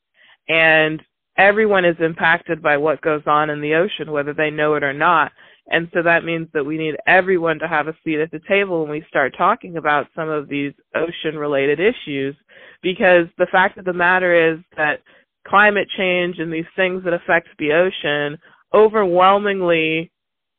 and 0.49 1.01
everyone 1.37 1.85
is 1.85 1.95
impacted 1.99 2.61
by 2.61 2.77
what 2.77 3.01
goes 3.01 3.21
on 3.25 3.49
in 3.49 3.61
the 3.61 3.73
ocean 3.75 4.11
whether 4.11 4.33
they 4.33 4.49
know 4.49 4.75
it 4.75 4.83
or 4.83 4.93
not. 4.93 5.31
And 5.69 5.87
so 5.93 6.01
that 6.03 6.25
means 6.25 6.49
that 6.53 6.65
we 6.65 6.77
need 6.77 6.95
everyone 7.07 7.59
to 7.59 7.67
have 7.67 7.87
a 7.87 7.95
seat 8.03 8.19
at 8.19 8.31
the 8.31 8.41
table 8.47 8.81
when 8.81 8.89
we 8.89 9.05
start 9.07 9.35
talking 9.37 9.77
about 9.77 10.07
some 10.15 10.27
of 10.27 10.49
these 10.49 10.73
ocean 10.95 11.37
related 11.37 11.79
issues 11.79 12.35
because 12.81 13.27
the 13.37 13.47
fact 13.51 13.77
of 13.77 13.85
the 13.85 13.93
matter 13.93 14.53
is 14.53 14.59
that 14.75 15.01
climate 15.47 15.87
change 15.97 16.39
and 16.39 16.51
these 16.51 16.65
things 16.75 17.03
that 17.03 17.13
affect 17.13 17.47
the 17.57 17.71
ocean 17.71 18.37
overwhelmingly 18.73 20.11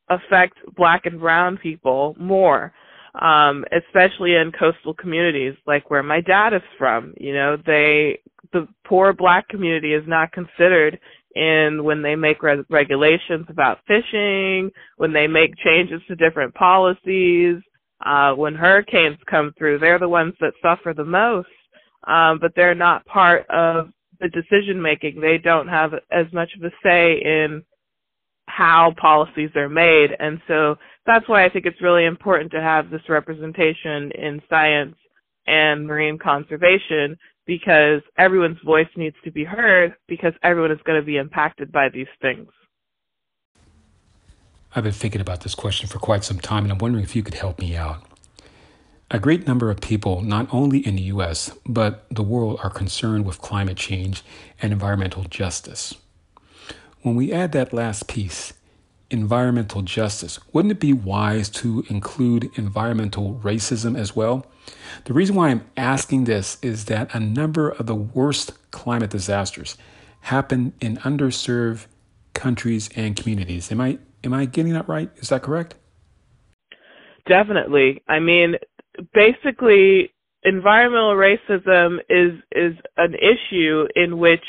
affect 0.09 0.57
black 0.75 1.05
and 1.05 1.19
brown 1.19 1.57
people 1.57 2.15
more, 2.19 2.73
um, 3.21 3.65
especially 3.71 4.35
in 4.35 4.51
coastal 4.51 4.93
communities 4.93 5.55
like 5.65 5.89
where 5.89 6.03
my 6.03 6.21
dad 6.21 6.53
is 6.53 6.61
from. 6.77 7.13
You 7.19 7.33
know, 7.33 7.57
they 7.65 8.19
the 8.51 8.67
poor 8.85 9.13
black 9.13 9.47
community 9.47 9.93
is 9.93 10.03
not 10.07 10.31
considered 10.31 10.99
in 11.35 11.83
when 11.83 12.03
they 12.03 12.15
make 12.15 12.43
re- 12.43 12.63
regulations 12.69 13.45
about 13.49 13.79
fishing, 13.87 14.69
when 14.97 15.11
they 15.11 15.25
make 15.25 15.55
changes 15.57 16.01
to 16.07 16.15
different 16.15 16.53
policies, 16.53 17.57
uh, 18.05 18.33
when 18.33 18.53
hurricanes 18.53 19.17
come 19.29 19.53
through, 19.57 19.79
they're 19.79 19.99
the 19.99 20.07
ones 20.07 20.33
that 20.39 20.53
suffer 20.61 20.93
the 20.93 21.03
most. 21.03 21.47
Um, 22.05 22.37
but 22.39 22.51
they're 22.55 22.75
not 22.75 23.05
part 23.05 23.49
of 23.49 23.89
the 24.19 24.27
decision 24.27 24.81
making. 24.81 25.21
They 25.21 25.37
don't 25.37 25.69
have 25.69 25.93
as 26.11 26.25
much 26.33 26.49
of 26.55 26.63
a 26.63 26.71
say 26.83 27.21
in 27.23 27.63
how 28.55 28.93
policies 29.01 29.49
are 29.55 29.69
made. 29.69 30.11
And 30.19 30.39
so 30.47 30.75
that's 31.05 31.27
why 31.27 31.43
I 31.45 31.49
think 31.49 31.65
it's 31.65 31.81
really 31.81 32.05
important 32.05 32.51
to 32.51 32.61
have 32.61 32.89
this 32.89 33.01
representation 33.09 34.11
in 34.11 34.41
science 34.49 34.95
and 35.47 35.87
marine 35.87 36.17
conservation 36.17 37.17
because 37.45 38.01
everyone's 38.17 38.59
voice 38.63 38.87
needs 38.95 39.15
to 39.23 39.31
be 39.31 39.43
heard 39.43 39.95
because 40.07 40.33
everyone 40.43 40.71
is 40.71 40.79
going 40.85 40.99
to 40.99 41.05
be 41.05 41.17
impacted 41.17 41.71
by 41.71 41.89
these 41.89 42.07
things. 42.21 42.47
I've 44.75 44.83
been 44.83 44.93
thinking 44.93 45.21
about 45.21 45.41
this 45.41 45.55
question 45.55 45.87
for 45.87 45.99
quite 45.99 46.23
some 46.23 46.39
time, 46.39 46.63
and 46.63 46.71
I'm 46.71 46.79
wondering 46.79 47.03
if 47.03 47.15
you 47.15 47.21
could 47.23 47.35
help 47.35 47.59
me 47.59 47.75
out. 47.75 48.03
A 49.11 49.19
great 49.19 49.45
number 49.45 49.69
of 49.69 49.81
people, 49.81 50.21
not 50.21 50.47
only 50.51 50.79
in 50.79 50.95
the 50.95 51.03
US, 51.03 51.51
but 51.67 52.05
the 52.09 52.23
world, 52.23 52.59
are 52.63 52.69
concerned 52.69 53.25
with 53.25 53.39
climate 53.39 53.77
change 53.77 54.23
and 54.61 54.71
environmental 54.73 55.23
justice. 55.25 55.95
When 57.03 57.15
we 57.15 57.33
add 57.33 57.51
that 57.51 57.73
last 57.73 58.07
piece, 58.07 58.53
environmental 59.09 59.81
justice, 59.81 60.39
wouldn't 60.53 60.71
it 60.71 60.79
be 60.79 60.93
wise 60.93 61.49
to 61.49 61.83
include 61.89 62.49
environmental 62.55 63.41
racism 63.43 63.97
as 63.99 64.15
well? 64.15 64.45
The 65.03 65.13
reason 65.13 65.35
why 65.35 65.49
I'm 65.49 65.65
asking 65.75 66.23
this 66.23 66.57
is 66.61 66.85
that 66.85 67.13
a 67.13 67.19
number 67.19 67.69
of 67.69 67.87
the 67.87 67.95
worst 67.95 68.53
climate 68.71 69.09
disasters 69.09 69.75
happen 70.21 70.71
in 70.79 70.95
underserved 70.97 71.87
countries 72.33 72.89
and 72.95 73.17
communities. 73.17 73.69
Am 73.69 73.81
I 73.81 73.99
am 74.23 74.33
I 74.33 74.45
getting 74.45 74.71
that 74.71 74.87
right? 74.87 75.09
Is 75.17 75.27
that 75.27 75.43
correct? 75.43 75.75
Definitely. 77.27 78.01
I 78.07 78.19
mean, 78.19 78.55
basically 79.13 80.13
environmental 80.43 81.15
racism 81.15 81.99
is 82.09 82.39
is 82.53 82.77
an 82.95 83.15
issue 83.15 83.87
in 83.93 84.19
which 84.19 84.45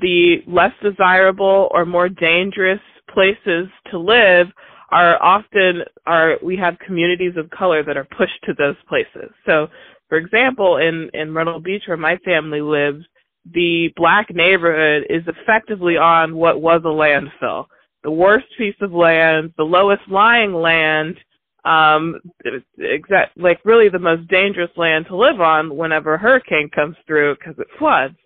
the 0.00 0.42
less 0.46 0.72
desirable 0.82 1.68
or 1.72 1.86
more 1.86 2.08
dangerous 2.08 2.80
places 3.12 3.68
to 3.90 3.98
live 3.98 4.48
are 4.90 5.22
often 5.22 5.82
are 6.06 6.38
we 6.42 6.56
have 6.56 6.78
communities 6.84 7.34
of 7.36 7.48
color 7.50 7.82
that 7.82 7.96
are 7.96 8.06
pushed 8.16 8.42
to 8.44 8.54
those 8.58 8.76
places. 8.88 9.30
So, 9.46 9.68
for 10.08 10.18
example, 10.18 10.78
in 10.78 11.10
in 11.14 11.30
Myrtle 11.30 11.60
Beach 11.60 11.84
where 11.86 11.96
my 11.96 12.16
family 12.18 12.60
lives, 12.60 13.04
the 13.52 13.92
black 13.96 14.34
neighborhood 14.34 15.06
is 15.08 15.22
effectively 15.26 15.96
on 15.96 16.36
what 16.36 16.60
was 16.60 16.82
a 16.84 16.88
landfill. 16.88 17.66
The 18.02 18.10
worst 18.10 18.46
piece 18.58 18.76
of 18.80 18.92
land, 18.92 19.54
the 19.56 19.64
lowest 19.64 20.02
lying 20.08 20.52
land 20.52 21.16
um 21.64 22.20
exact 22.78 23.38
like 23.38 23.58
really 23.64 23.88
the 23.88 23.98
most 23.98 24.28
dangerous 24.28 24.70
land 24.76 25.06
to 25.06 25.16
live 25.16 25.40
on 25.40 25.74
whenever 25.74 26.12
a 26.12 26.18
hurricane 26.18 26.68
comes 26.74 26.94
through 27.06 27.34
because 27.36 27.58
it 27.58 27.66
floods 27.78 28.16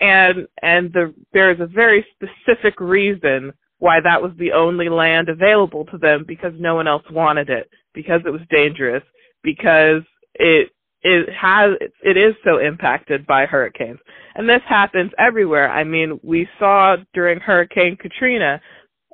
and 0.00 0.46
and 0.62 0.92
the 0.92 1.14
there's 1.32 1.60
a 1.60 1.66
very 1.66 2.04
specific 2.14 2.80
reason 2.80 3.52
why 3.78 4.00
that 4.00 4.22
was 4.22 4.32
the 4.38 4.52
only 4.52 4.88
land 4.88 5.28
available 5.28 5.84
to 5.86 5.98
them 5.98 6.24
because 6.26 6.52
no 6.58 6.74
one 6.74 6.86
else 6.86 7.02
wanted 7.10 7.50
it 7.50 7.68
because 7.94 8.20
it 8.24 8.30
was 8.30 8.40
dangerous 8.50 9.02
because 9.42 10.02
it 10.34 10.70
it 11.02 11.28
has 11.34 11.72
it 12.04 12.16
is 12.16 12.34
so 12.44 12.58
impacted 12.58 13.26
by 13.26 13.44
hurricanes. 13.44 13.98
And 14.36 14.48
this 14.48 14.62
happens 14.68 15.10
everywhere. 15.18 15.70
I 15.70 15.84
mean 15.84 16.18
we 16.22 16.48
saw 16.58 16.96
during 17.12 17.40
hurricane 17.40 17.96
katrina 17.96 18.60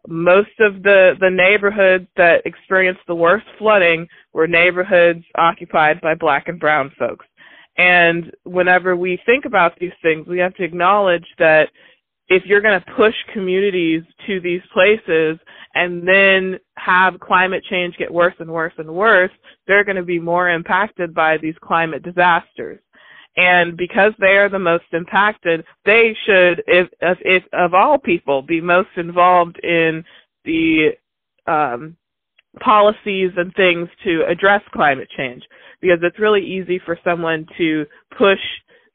most 0.07 0.59
of 0.61 0.83
the 0.83 1.15
the 1.21 1.31
neighborhoods 1.31 2.07
that 2.17 2.43
experienced 2.45 3.03
the 3.07 3.15
worst 3.15 3.47
flooding 3.59 4.07
were 4.33 4.47
neighborhoods 4.47 5.25
occupied 5.37 6.01
by 6.01 6.15
black 6.15 6.49
and 6.49 6.61
brown 6.61 6.93
folks 6.99 7.27
and 7.79 8.31
whenever 8.45 8.97
we 8.97 9.19
think 9.25 9.45
about 9.45 9.79
these 9.79 9.93
things 10.03 10.27
we 10.27 10.39
have 10.39 10.55
to 10.55 10.65
acknowledge 10.65 11.27
that 11.39 11.69
if 12.29 12.45
you're 12.45 12.61
going 12.61 12.79
to 12.79 12.95
push 12.95 13.15
communities 13.33 14.03
to 14.27 14.41
these 14.41 14.61
places 14.75 15.39
and 15.75 16.07
then 16.07 16.59
have 16.77 17.19
climate 17.21 17.65
change 17.71 17.97
get 17.97 18.13
worse 18.13 18.35
and 18.39 18.51
worse 18.51 18.75
and 18.79 18.89
worse 18.89 19.31
they're 19.69 19.85
going 19.85 19.97
to 19.97 20.03
be 20.03 20.19
more 20.19 20.51
impacted 20.51 21.15
by 21.15 21.37
these 21.37 21.55
climate 21.63 22.03
disasters. 22.03 22.81
And 23.37 23.77
because 23.77 24.13
they 24.19 24.37
are 24.37 24.49
the 24.49 24.59
most 24.59 24.87
impacted, 24.93 25.65
they 25.85 26.17
should, 26.27 26.65
if, 26.67 26.89
if, 27.01 27.19
if 27.21 27.43
of 27.53 27.73
all 27.73 27.97
people, 27.97 28.43
be 28.43 28.61
most 28.61 28.89
involved 28.97 29.61
in 29.63 30.03
the 30.45 30.89
um, 31.47 31.97
policies 32.59 33.31
and 33.37 33.55
things 33.55 33.89
to 34.05 34.25
address 34.29 34.63
climate 34.73 35.09
change. 35.17 35.43
Because 35.81 35.99
it's 36.03 36.19
really 36.19 36.45
easy 36.45 36.81
for 36.85 36.99
someone 37.05 37.47
to 37.57 37.87
push 38.17 38.41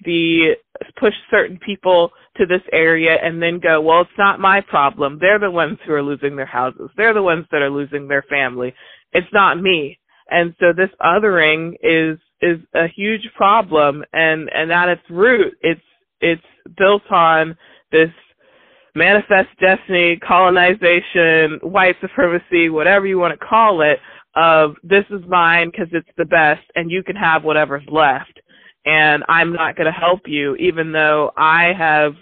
the 0.06 0.56
push 0.99 1.13
certain 1.32 1.58
people 1.65 2.12
to 2.38 2.45
this 2.45 2.62
area 2.71 3.17
and 3.23 3.41
then 3.41 3.60
go, 3.60 3.80
well, 3.80 4.02
it's 4.02 4.10
not 4.17 4.39
my 4.39 4.60
problem. 4.62 5.17
They're 5.19 5.39
the 5.39 5.52
ones 5.52 5.78
who 5.86 5.93
are 5.93 6.04
losing 6.04 6.36
their 6.36 6.45
houses. 6.45 6.89
They're 6.97 7.13
the 7.13 7.23
ones 7.23 7.45
that 7.52 7.62
are 7.62 7.69
losing 7.69 8.08
their 8.08 8.23
family. 8.23 8.73
It's 9.13 9.32
not 9.32 9.62
me. 9.62 9.99
And 10.30 10.56
so 10.60 10.73
this 10.76 10.89
othering 11.02 11.73
is 11.82 12.17
is 12.41 12.60
a 12.73 12.88
huge 12.88 13.30
problem 13.36 14.04
and 14.12 14.49
and 14.54 14.71
at 14.71 14.89
its 14.89 15.04
root 15.10 15.54
it's 15.62 15.82
it's 16.19 16.41
built 16.78 17.04
on 17.10 17.56
this 17.91 18.10
manifest 18.95 19.49
destiny 19.60 20.17
colonization 20.17 21.60
white 21.62 21.95
supremacy 22.01 22.69
whatever 22.69 23.06
you 23.06 23.17
want 23.17 23.38
to 23.38 23.45
call 23.45 23.82
it 23.82 23.99
of 24.36 24.75
this 24.84 25.06
is 25.10 25.21
mine 25.27 25.71
because 25.71 25.88
it's 25.91 26.10
the 26.17 26.25
best 26.25 26.62
and 26.75 26.89
you 26.91 27.03
can 27.03 27.15
have 27.15 27.43
whatever's 27.43 27.86
left. 27.91 28.39
And 28.86 29.23
i'm 29.29 29.53
not 29.53 29.75
going 29.75 29.86
to 29.86 29.97
help 29.97 30.21
you 30.25 30.56
even 30.56 30.91
though 30.91 31.32
i 31.38 31.71
have 31.77 32.13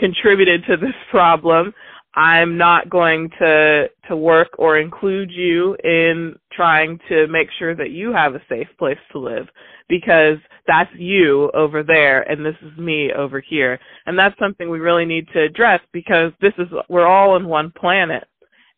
contributed 0.00 0.64
to 0.66 0.76
this 0.76 0.94
problem. 1.10 1.72
I'm 2.16 2.58
not 2.58 2.90
going 2.90 3.30
to 3.38 3.86
to 4.08 4.16
work 4.16 4.48
or 4.58 4.78
include 4.78 5.30
you 5.30 5.76
in 5.84 6.34
trying 6.52 6.98
to 7.08 7.28
make 7.28 7.48
sure 7.56 7.76
that 7.76 7.90
you 7.90 8.12
have 8.12 8.34
a 8.34 8.42
safe 8.48 8.66
place 8.78 8.98
to 9.12 9.20
live 9.20 9.46
because 9.88 10.38
that's 10.70 10.90
you 10.96 11.50
over 11.52 11.82
there 11.82 12.22
and 12.30 12.46
this 12.46 12.54
is 12.62 12.78
me 12.78 13.10
over 13.12 13.40
here. 13.40 13.78
And 14.06 14.16
that's 14.16 14.38
something 14.38 14.70
we 14.70 14.78
really 14.78 15.04
need 15.04 15.26
to 15.32 15.42
address 15.42 15.80
because 15.92 16.32
this 16.40 16.52
is 16.58 16.68
we're 16.88 17.08
all 17.08 17.32
on 17.32 17.48
one 17.48 17.72
planet. 17.72 18.24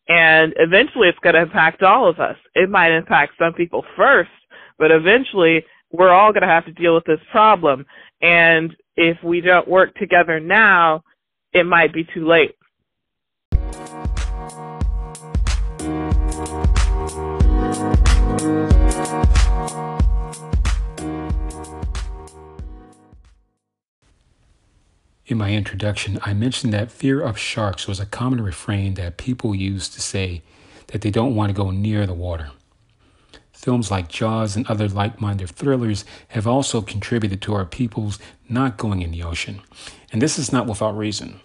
And 0.09 0.53
eventually 0.57 1.07
it's 1.07 1.19
going 1.19 1.35
to 1.35 1.41
impact 1.41 1.83
all 1.83 2.09
of 2.09 2.19
us. 2.19 2.35
It 2.55 2.69
might 2.69 2.91
impact 2.91 3.33
some 3.37 3.53
people 3.53 3.85
first, 3.95 4.31
but 4.79 4.89
eventually 4.89 5.63
we're 5.91 6.09
all 6.09 6.33
going 6.33 6.41
to 6.41 6.47
have 6.47 6.65
to 6.65 6.71
deal 6.71 6.95
with 6.95 7.05
this 7.05 7.19
problem. 7.31 7.85
And 8.21 8.75
if 8.95 9.23
we 9.23 9.39
don't 9.39 9.67
work 9.67 9.93
together 9.95 10.39
now, 10.39 11.03
it 11.53 11.65
might 11.65 11.93
be 11.93 12.07
too 12.11 12.27
late. 12.27 12.55
In 25.25 25.37
my 25.37 25.53
introduction, 25.53 26.19
I 26.23 26.33
mentioned 26.33 26.73
that 26.73 26.91
fear 26.91 27.21
of 27.21 27.37
sharks 27.37 27.87
was 27.87 28.01
a 28.01 28.05
common 28.05 28.41
refrain 28.41 28.95
that 28.95 29.15
people 29.15 29.55
used 29.55 29.93
to 29.93 30.01
say 30.01 30.41
that 30.87 30.99
they 30.99 31.11
don't 31.11 31.33
want 31.33 31.49
to 31.49 31.55
go 31.55 31.71
near 31.71 32.05
the 32.05 32.13
water. 32.13 32.51
Films 33.53 33.89
like 33.89 34.09
Jaws 34.09 34.57
and 34.57 34.67
other 34.67 34.89
like 34.89 35.21
minded 35.21 35.49
thrillers 35.49 36.03
have 36.29 36.45
also 36.45 36.81
contributed 36.81 37.41
to 37.41 37.53
our 37.53 37.65
people's 37.65 38.19
not 38.49 38.75
going 38.75 39.01
in 39.01 39.11
the 39.11 39.23
ocean, 39.23 39.61
and 40.11 40.21
this 40.21 40.37
is 40.37 40.51
not 40.51 40.67
without 40.67 40.97
reason. 40.97 41.39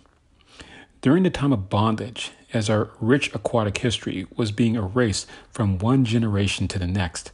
During 1.01 1.23
the 1.23 1.31
time 1.31 1.53
of 1.53 1.71
bondage, 1.71 2.33
as 2.53 2.69
our 2.69 2.91
rich 2.99 3.33
aquatic 3.33 3.79
history 3.79 4.27
was 4.35 4.51
being 4.51 4.75
erased 4.75 5.29
from 5.53 5.79
one 5.79 6.05
generation 6.05 6.67
to 6.67 6.81
the 6.81 6.89
next, 6.89 7.31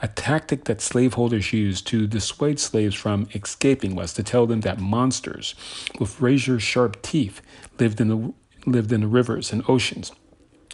a 0.00 0.08
tactic 0.08 0.64
that 0.64 0.80
slaveholders 0.80 1.52
used 1.52 1.86
to 1.88 2.06
dissuade 2.06 2.60
slaves 2.60 2.94
from 2.94 3.28
escaping 3.34 3.94
was 3.94 4.12
to 4.14 4.22
tell 4.22 4.46
them 4.46 4.60
that 4.60 4.78
monsters 4.78 5.54
with 5.98 6.20
razor 6.20 6.60
sharp 6.60 7.00
teeth 7.02 7.40
lived 7.78 8.00
in 8.00 8.08
the 8.08 8.34
lived 8.66 8.92
in 8.92 9.00
the 9.00 9.06
rivers 9.06 9.52
and 9.52 9.62
oceans 9.68 10.12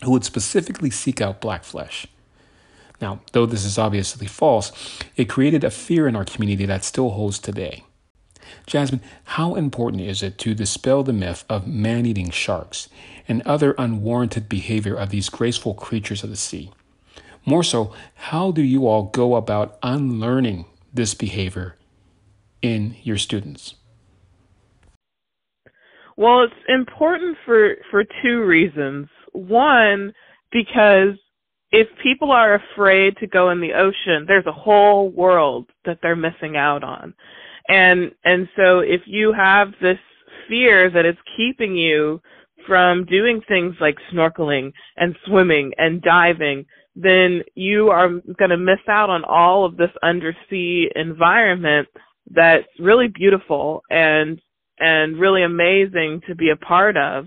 who 0.03 0.11
would 0.11 0.25
specifically 0.25 0.91
seek 0.91 1.21
out 1.21 1.41
black 1.41 1.63
flesh. 1.63 2.07
Now, 3.01 3.21
though 3.33 3.47
this 3.47 3.65
is 3.65 3.79
obviously 3.79 4.27
false, 4.27 4.73
it 5.17 5.29
created 5.29 5.65
a 5.65 5.71
fear 5.71 6.09
in 6.09 6.17
our 6.17 6.25
community 6.25 6.67
that 6.67 6.85
still 6.85 7.11
holds 7.11 7.39
today. 7.39 7.85
Jasmin, 8.67 9.01
how 9.25 9.55
important 9.55 10.03
is 10.03 10.23
it 10.23 10.39
to 10.39 10.55
dispel 10.55 11.03
the 11.03 11.13
myth 11.13 11.45
of 11.49 11.67
man 11.67 12.07
eating 12.07 12.31
sharks 12.31 12.89
and 13.29 13.43
other 13.43 13.75
unwarranted 13.79 14.49
behavior 14.49 14.95
of 14.95 15.11
these 15.11 15.29
graceful 15.29 15.75
creatures 15.75 16.23
of 16.23 16.31
the 16.31 16.37
sea? 16.37 16.71
More 17.44 17.64
so, 17.64 17.92
how 18.14 18.52
do 18.52 18.62
you 18.62 18.87
all 18.87 19.05
go 19.05 19.35
about 19.35 19.78
unlearning 19.83 20.66
this 20.92 21.14
behavior 21.14 21.76
in 22.61 22.96
your 23.02 23.18
students? 23.18 23.74
Well, 26.16 26.42
it's 26.44 26.55
important 26.68 27.37
for, 27.44 27.76
for 27.90 28.05
two 28.22 28.44
reasons. 28.44 29.09
One, 29.33 30.12
because 30.52 31.16
if 31.72 31.88
people 32.02 32.31
are 32.31 32.55
afraid 32.55 33.16
to 33.16 33.26
go 33.26 33.50
in 33.50 33.61
the 33.61 33.72
ocean, 33.72 34.26
there's 34.26 34.46
a 34.46 34.52
whole 34.52 35.11
world 35.11 35.70
that 35.87 35.98
they're 36.02 36.14
missing 36.14 36.57
out 36.57 36.85
on. 36.85 37.14
And 37.68 38.12
and 38.24 38.48
so 38.57 38.81
if 38.81 39.02
you 39.07 39.33
have 39.33 39.68
this 39.81 39.98
fear 40.48 40.90
that 40.90 41.07
it's 41.07 41.18
keeping 41.37 41.76
you 41.76 42.20
from 42.66 43.07
doing 43.07 43.40
things 43.48 43.74
like 43.81 43.96
snorkeling 44.12 44.72
and 44.96 45.16
swimming 45.26 45.72
and 45.78 46.02
diving, 46.02 46.66
then 46.94 47.42
you 47.55 47.88
are 47.88 48.09
going 48.09 48.50
to 48.50 48.57
miss 48.57 48.81
out 48.88 49.11
on 49.11 49.24
all 49.24 49.64
of 49.64 49.76
this 49.76 49.90
undersea 50.02 50.90
environment 50.94 51.88
that's 52.31 52.68
really 52.78 53.09
beautiful 53.09 53.83
and 53.90 54.40
and 54.78 55.18
really 55.18 55.42
amazing 55.42 56.20
to 56.26 56.35
be 56.35 56.50
a 56.50 56.57
part 56.57 56.96
of. 56.96 57.26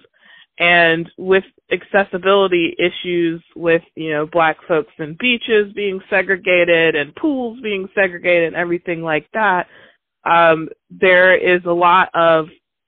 And 0.57 1.09
with 1.17 1.43
accessibility 1.71 2.75
issues 2.77 3.41
with 3.55 3.81
you 3.95 4.11
know 4.11 4.27
black 4.27 4.57
folks 4.67 4.93
and 4.99 5.17
beaches 5.17 5.73
being 5.75 5.99
segregated 6.09 6.95
and 6.95 7.15
pools 7.15 7.59
being 7.63 7.87
segregated 7.95 8.47
and 8.47 8.55
everything 8.55 9.01
like 9.01 9.27
that 9.33 9.65
um 10.29 10.69
there 10.91 11.35
is 11.35 11.61
a 11.65 11.71
lot 11.71 12.09
of 12.13 12.45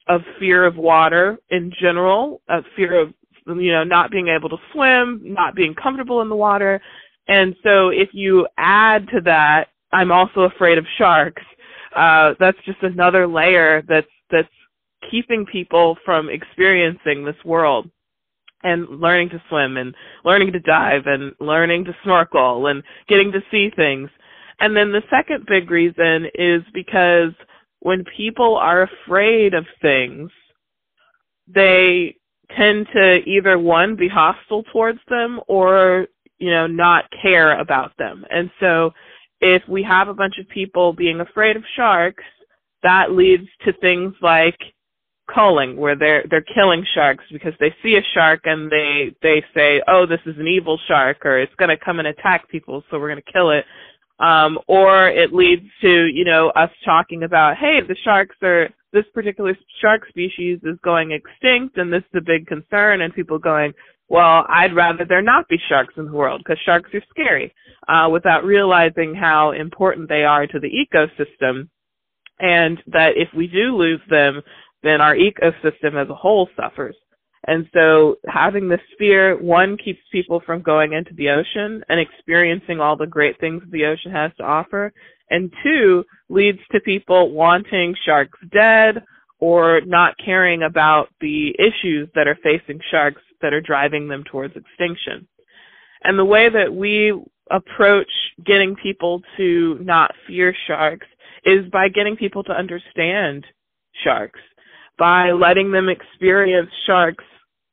of 0.07 0.21
fear 0.39 0.63
of 0.63 0.75
water 0.75 1.39
in 1.49 1.71
general 1.81 2.39
a 2.49 2.59
fear 2.75 3.01
of 3.01 3.13
you 3.47 3.71
know 3.71 3.83
not 3.83 4.11
being 4.11 4.27
able 4.27 4.49
to 4.49 4.57
swim 4.73 5.21
not 5.23 5.55
being 5.55 5.73
comfortable 5.75 6.21
in 6.21 6.29
the 6.29 6.35
water 6.35 6.81
and 7.27 7.55
so 7.63 7.89
if 7.89 8.09
you 8.13 8.47
add 8.57 9.07
to 9.07 9.21
that 9.21 9.69
i'm 9.93 10.11
also 10.11 10.41
afraid 10.41 10.77
of 10.77 10.85
sharks 10.97 11.43
uh 11.95 12.33
that's 12.39 12.57
just 12.65 12.81
another 12.83 13.27
layer 13.27 13.81
that's 13.87 14.07
that's 14.31 14.49
keeping 15.09 15.45
people 15.45 15.97
from 16.05 16.29
experiencing 16.29 17.23
this 17.23 17.35
world 17.45 17.89
and 18.63 18.87
learning 18.99 19.29
to 19.29 19.41
swim 19.49 19.77
and 19.77 19.93
learning 20.25 20.51
to 20.51 20.59
dive 20.59 21.03
and 21.05 21.33
learning 21.39 21.85
to 21.85 21.95
snorkel 22.03 22.67
and 22.67 22.83
getting 23.07 23.31
to 23.31 23.41
see 23.51 23.69
things. 23.75 24.09
And 24.59 24.75
then 24.75 24.91
the 24.91 25.03
second 25.09 25.45
big 25.47 25.69
reason 25.69 26.25
is 26.35 26.63
because 26.73 27.31
when 27.79 28.03
people 28.15 28.55
are 28.55 28.83
afraid 28.83 29.53
of 29.53 29.65
things, 29.81 30.31
they 31.47 32.16
tend 32.57 32.87
to 32.93 33.17
either 33.25 33.57
one 33.59 33.95
be 33.95 34.07
hostile 34.07 34.63
towards 34.71 34.99
them 35.09 35.39
or 35.47 36.07
you 36.39 36.51
know 36.51 36.67
not 36.67 37.05
care 37.21 37.59
about 37.59 37.91
them. 37.97 38.25
And 38.29 38.49
so 38.59 38.91
if 39.41 39.61
we 39.67 39.83
have 39.83 40.07
a 40.07 40.13
bunch 40.13 40.35
of 40.39 40.49
people 40.49 40.93
being 40.93 41.19
afraid 41.21 41.55
of 41.55 41.63
sharks, 41.75 42.23
that 42.83 43.11
leads 43.11 43.47
to 43.65 43.73
things 43.73 44.13
like 44.21 44.57
culling 45.33 45.75
where 45.75 45.95
they're 45.95 46.23
they're 46.29 46.45
killing 46.55 46.85
sharks 46.93 47.23
because 47.31 47.53
they 47.59 47.73
see 47.83 47.97
a 47.97 48.01
shark 48.13 48.41
and 48.45 48.71
they 48.71 49.13
they 49.21 49.43
say 49.53 49.81
oh 49.87 50.05
this 50.05 50.21
is 50.25 50.35
an 50.39 50.47
evil 50.47 50.79
shark 50.87 51.25
or 51.25 51.37
it's 51.37 51.53
going 51.55 51.69
to 51.69 51.77
come 51.77 51.99
and 51.99 52.07
attack 52.07 52.47
people 52.49 52.81
so 52.89 52.97
we're 52.97 53.09
going 53.09 53.21
to 53.21 53.33
kill 53.33 53.51
it 53.51 53.65
um 54.19 54.57
or 54.67 55.09
it 55.09 55.33
leads 55.33 55.65
to 55.81 56.05
you 56.05 56.23
know 56.23 56.49
us 56.51 56.71
talking 56.85 57.23
about 57.23 57.57
hey 57.57 57.81
the 57.81 57.95
sharks 58.05 58.37
are 58.41 58.69
this 58.93 59.05
particular 59.13 59.55
shark 59.81 60.07
species 60.09 60.59
is 60.63 60.77
going 60.83 61.11
extinct 61.11 61.77
and 61.77 61.91
this 61.91 62.03
is 62.13 62.17
a 62.17 62.25
big 62.25 62.47
concern 62.47 63.01
and 63.01 63.13
people 63.13 63.37
going 63.37 63.73
well 64.09 64.45
i'd 64.49 64.75
rather 64.75 65.05
there 65.05 65.21
not 65.21 65.47
be 65.49 65.57
sharks 65.69 65.93
in 65.97 66.05
the 66.05 66.11
world 66.11 66.41
because 66.43 66.59
sharks 66.65 66.89
are 66.93 67.03
scary 67.09 67.53
uh 67.87 68.07
without 68.09 68.45
realizing 68.45 69.13
how 69.13 69.51
important 69.51 70.07
they 70.07 70.23
are 70.23 70.47
to 70.47 70.59
the 70.59 70.69
ecosystem 70.69 71.67
and 72.39 72.81
that 72.87 73.13
if 73.15 73.27
we 73.35 73.47
do 73.47 73.75
lose 73.75 74.01
them 74.09 74.41
then 74.83 75.01
our 75.01 75.15
ecosystem 75.15 76.01
as 76.01 76.09
a 76.09 76.15
whole 76.15 76.49
suffers. 76.55 76.95
And 77.45 77.67
so 77.73 78.15
having 78.27 78.67
this 78.67 78.81
fear, 78.97 79.41
one, 79.41 79.77
keeps 79.77 79.99
people 80.11 80.41
from 80.45 80.61
going 80.61 80.93
into 80.93 81.13
the 81.15 81.29
ocean 81.29 81.83
and 81.87 81.99
experiencing 81.99 82.79
all 82.79 82.97
the 82.97 83.07
great 83.07 83.39
things 83.39 83.63
the 83.69 83.85
ocean 83.85 84.11
has 84.11 84.31
to 84.37 84.43
offer. 84.43 84.91
And 85.29 85.51
two, 85.63 86.03
leads 86.29 86.59
to 86.71 86.79
people 86.81 87.31
wanting 87.31 87.95
sharks 88.05 88.39
dead 88.51 89.03
or 89.39 89.81
not 89.81 90.15
caring 90.23 90.63
about 90.63 91.09
the 91.21 91.55
issues 91.59 92.09
that 92.15 92.27
are 92.27 92.37
facing 92.43 92.79
sharks 92.89 93.21
that 93.41 93.53
are 93.53 93.61
driving 93.61 94.07
them 94.07 94.23
towards 94.23 94.55
extinction. 94.55 95.27
And 96.03 96.17
the 96.17 96.25
way 96.25 96.49
that 96.49 96.73
we 96.73 97.13
approach 97.51 98.09
getting 98.45 98.75
people 98.75 99.21
to 99.37 99.77
not 99.81 100.11
fear 100.25 100.55
sharks 100.65 101.07
is 101.45 101.69
by 101.71 101.87
getting 101.89 102.15
people 102.15 102.43
to 102.43 102.51
understand 102.51 103.45
sharks 104.03 104.39
by 104.97 105.31
letting 105.31 105.71
them 105.71 105.89
experience 105.89 106.69
sharks 106.85 107.23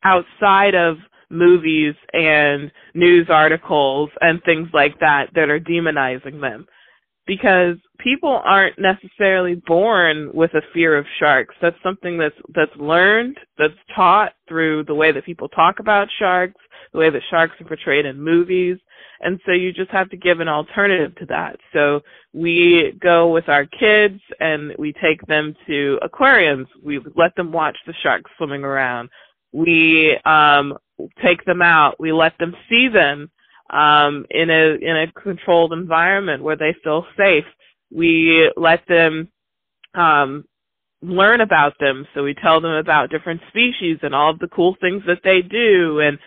outside 0.04 0.74
of 0.74 0.98
movies 1.30 1.94
and 2.12 2.70
news 2.94 3.26
articles 3.30 4.10
and 4.20 4.42
things 4.44 4.68
like 4.72 4.98
that 5.00 5.28
that 5.34 5.48
are 5.48 5.58
demonizing 5.58 6.40
them 6.40 6.66
because 7.26 7.76
people 7.98 8.40
aren't 8.44 8.78
necessarily 8.78 9.54
born 9.66 10.30
with 10.34 10.52
a 10.54 10.62
fear 10.72 10.96
of 10.96 11.06
sharks 11.18 11.54
that's 11.62 11.76
something 11.82 12.18
that's 12.18 12.34
that's 12.54 12.74
learned 12.76 13.36
that's 13.58 13.74
taught 13.94 14.32
through 14.48 14.84
the 14.84 14.94
way 14.94 15.12
that 15.12 15.24
people 15.24 15.48
talk 15.48 15.78
about 15.78 16.08
sharks 16.18 16.60
the 16.92 16.98
way 16.98 17.10
that 17.10 17.22
sharks 17.30 17.54
are 17.60 17.66
portrayed 17.66 18.06
in 18.06 18.20
movies 18.20 18.78
and 19.24 19.40
so 19.46 19.52
you 19.52 19.72
just 19.72 19.90
have 19.90 20.10
to 20.10 20.16
give 20.16 20.40
an 20.40 20.48
alternative 20.48 21.14
to 21.16 21.26
that. 21.26 21.56
So 21.72 22.02
we 22.34 22.92
go 23.00 23.32
with 23.32 23.48
our 23.48 23.64
kids 23.64 24.20
and 24.38 24.74
we 24.78 24.92
take 24.92 25.26
them 25.26 25.56
to 25.66 25.98
aquariums. 26.02 26.68
We 26.82 27.00
let 27.16 27.34
them 27.34 27.50
watch 27.50 27.76
the 27.86 27.94
sharks 28.02 28.30
swimming 28.36 28.64
around. 28.64 29.08
We 29.52 30.18
um, 30.26 30.76
take 31.22 31.44
them 31.46 31.62
out. 31.62 31.98
We 31.98 32.12
let 32.12 32.36
them 32.38 32.54
see 32.68 32.88
them 32.88 33.30
um, 33.70 34.26
in 34.30 34.50
a 34.50 34.76
in 34.80 34.96
a 34.96 35.12
controlled 35.20 35.72
environment 35.72 36.42
where 36.42 36.56
they 36.56 36.74
feel 36.82 37.06
safe. 37.16 37.44
We 37.90 38.50
let 38.56 38.86
them 38.88 39.28
um, 39.94 40.44
learn 41.02 41.40
about 41.40 41.74
them. 41.78 42.06
So 42.14 42.24
we 42.24 42.34
tell 42.34 42.60
them 42.60 42.72
about 42.72 43.10
different 43.10 43.40
species 43.48 43.98
and 44.02 44.14
all 44.14 44.30
of 44.30 44.38
the 44.38 44.48
cool 44.48 44.76
things 44.80 45.02
that 45.06 45.20
they 45.22 45.42
do 45.42 46.00
and 46.00 46.18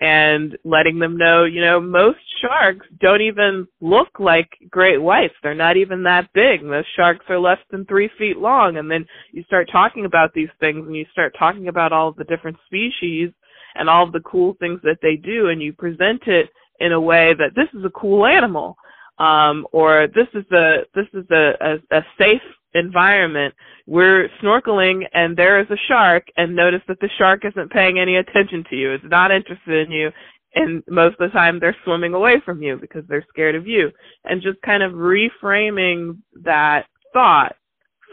and 0.00 0.58
letting 0.64 0.98
them 0.98 1.16
know, 1.16 1.44
you 1.44 1.60
know, 1.60 1.80
most 1.80 2.18
sharks 2.40 2.84
don't 3.00 3.20
even 3.20 3.68
look 3.80 4.08
like 4.18 4.48
great 4.68 5.00
whites. 5.00 5.34
They're 5.44 5.54
not 5.54 5.76
even 5.76 6.02
that 6.02 6.28
big. 6.34 6.60
Most 6.64 6.88
sharks 6.96 7.24
are 7.28 7.38
less 7.38 7.60
than 7.70 7.86
three 7.86 8.10
feet 8.18 8.36
long. 8.36 8.78
And 8.78 8.90
then 8.90 9.06
you 9.30 9.44
start 9.44 9.68
talking 9.70 10.04
about 10.04 10.34
these 10.34 10.48
things 10.58 10.84
and 10.88 10.96
you 10.96 11.06
start 11.12 11.36
talking 11.38 11.68
about 11.68 11.92
all 11.92 12.08
of 12.08 12.16
the 12.16 12.24
different 12.24 12.56
species 12.66 13.30
and 13.76 13.88
all 13.88 14.04
of 14.04 14.12
the 14.12 14.20
cool 14.20 14.56
things 14.58 14.80
that 14.82 14.98
they 15.02 15.14
do 15.14 15.50
and 15.50 15.62
you 15.62 15.72
present 15.72 16.22
it 16.26 16.50
in 16.82 16.92
a 16.92 17.00
way 17.00 17.34
that 17.34 17.54
this 17.54 17.68
is 17.78 17.84
a 17.84 17.90
cool 17.90 18.26
animal. 18.26 18.76
Um, 19.18 19.66
or 19.72 20.08
this 20.14 20.26
is 20.34 20.44
a 20.52 20.78
this 20.94 21.06
is 21.12 21.24
a, 21.30 21.52
a, 21.60 21.98
a 21.98 22.02
safe 22.18 22.42
environment. 22.74 23.54
We're 23.86 24.28
snorkeling 24.42 25.04
and 25.12 25.36
there 25.36 25.60
is 25.60 25.66
a 25.70 25.76
shark 25.88 26.24
and 26.36 26.56
notice 26.56 26.80
that 26.88 26.98
the 27.00 27.10
shark 27.18 27.44
isn't 27.44 27.70
paying 27.70 27.98
any 27.98 28.16
attention 28.16 28.64
to 28.70 28.76
you. 28.76 28.92
It's 28.92 29.04
not 29.08 29.30
interested 29.30 29.86
in 29.86 29.92
you. 29.92 30.10
And 30.54 30.82
most 30.88 31.16
of 31.18 31.30
the 31.30 31.38
time 31.38 31.60
they're 31.60 31.76
swimming 31.84 32.14
away 32.14 32.42
from 32.44 32.62
you 32.62 32.78
because 32.80 33.04
they're 33.08 33.24
scared 33.28 33.54
of 33.54 33.66
you. 33.66 33.90
And 34.24 34.42
just 34.42 34.60
kind 34.62 34.82
of 34.82 34.92
reframing 34.92 36.18
that 36.44 36.86
thought 37.12 37.56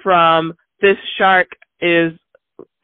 from 0.04 0.54
this 0.82 0.98
shark 1.18 1.48
is 1.82 2.14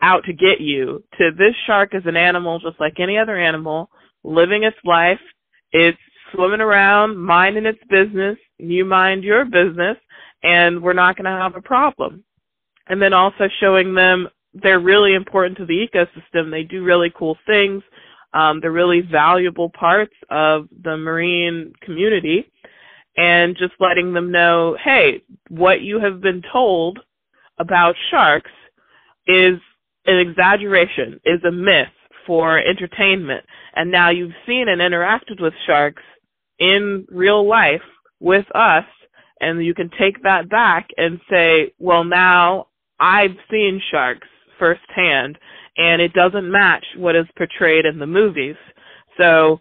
out 0.01 0.23
to 0.25 0.33
get 0.33 0.59
you 0.59 1.03
to 1.17 1.31
this 1.37 1.55
shark 1.65 1.95
is 1.95 2.03
an 2.05 2.17
animal 2.17 2.59
just 2.59 2.79
like 2.79 2.99
any 2.99 3.17
other 3.17 3.37
animal 3.37 3.89
living 4.23 4.63
its 4.63 4.77
life. 4.83 5.19
It's 5.71 5.97
swimming 6.33 6.61
around, 6.61 7.17
minding 7.17 7.65
its 7.65 7.79
business. 7.89 8.37
You 8.57 8.85
mind 8.85 9.23
your 9.23 9.45
business 9.45 9.97
and 10.43 10.81
we're 10.81 10.93
not 10.93 11.15
going 11.15 11.25
to 11.25 11.31
have 11.31 11.55
a 11.55 11.61
problem. 11.61 12.23
And 12.87 13.01
then 13.01 13.13
also 13.13 13.49
showing 13.59 13.93
them 13.95 14.27
they're 14.53 14.79
really 14.79 15.15
important 15.15 15.57
to 15.57 15.65
the 15.65 15.87
ecosystem. 15.87 16.51
They 16.51 16.63
do 16.63 16.83
really 16.83 17.11
cool 17.17 17.37
things. 17.47 17.83
Um, 18.33 18.59
they're 18.61 18.71
really 18.71 19.01
valuable 19.01 19.69
parts 19.69 20.13
of 20.29 20.67
the 20.83 20.97
marine 20.97 21.73
community. 21.81 22.51
And 23.17 23.55
just 23.57 23.73
letting 23.79 24.13
them 24.13 24.31
know, 24.31 24.77
hey, 24.83 25.23
what 25.49 25.81
you 25.81 25.99
have 25.99 26.21
been 26.21 26.43
told 26.51 26.99
about 27.57 27.95
sharks 28.11 28.51
is 29.25 29.57
an 30.05 30.17
exaggeration, 30.19 31.19
is 31.25 31.43
a 31.45 31.51
myth 31.51 31.87
for 32.25 32.57
entertainment. 32.59 33.45
And 33.75 33.91
now 33.91 34.09
you've 34.09 34.33
seen 34.47 34.67
and 34.69 34.81
interacted 34.81 35.41
with 35.41 35.53
sharks 35.65 36.03
in 36.59 37.05
real 37.09 37.47
life 37.47 37.81
with 38.19 38.45
us 38.55 38.85
and 39.39 39.63
you 39.65 39.73
can 39.73 39.89
take 39.99 40.23
that 40.23 40.49
back 40.49 40.87
and 40.97 41.19
say, 41.29 41.73
well, 41.79 42.03
now 42.03 42.67
I've 42.99 43.35
seen 43.51 43.81
sharks 43.91 44.27
firsthand, 44.57 45.37
and 45.77 46.01
it 46.01 46.13
doesn't 46.13 46.49
match 46.49 46.85
what 46.97 47.15
is 47.15 47.25
portrayed 47.37 47.85
in 47.85 47.99
the 47.99 48.07
movies. 48.07 48.55
So 49.19 49.59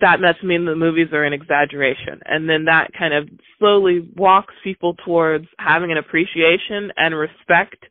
that 0.00 0.20
must 0.20 0.42
mean 0.42 0.64
the 0.64 0.74
movies 0.74 1.08
are 1.12 1.24
an 1.24 1.34
exaggeration. 1.34 2.20
And 2.24 2.48
then 2.48 2.64
that 2.64 2.90
kind 2.98 3.12
of 3.12 3.28
slowly 3.58 4.10
walks 4.16 4.54
people 4.64 4.94
towards 5.04 5.46
having 5.58 5.92
an 5.92 5.98
appreciation 5.98 6.90
and 6.96 7.14
respect 7.14 7.84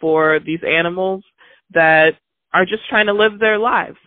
for 0.00 0.38
these 0.46 0.60
animals 0.66 1.24
that 1.72 2.14
are 2.52 2.64
just 2.64 2.88
trying 2.88 3.06
to 3.06 3.12
live 3.12 3.38
their 3.38 3.58
lives. 3.58 3.98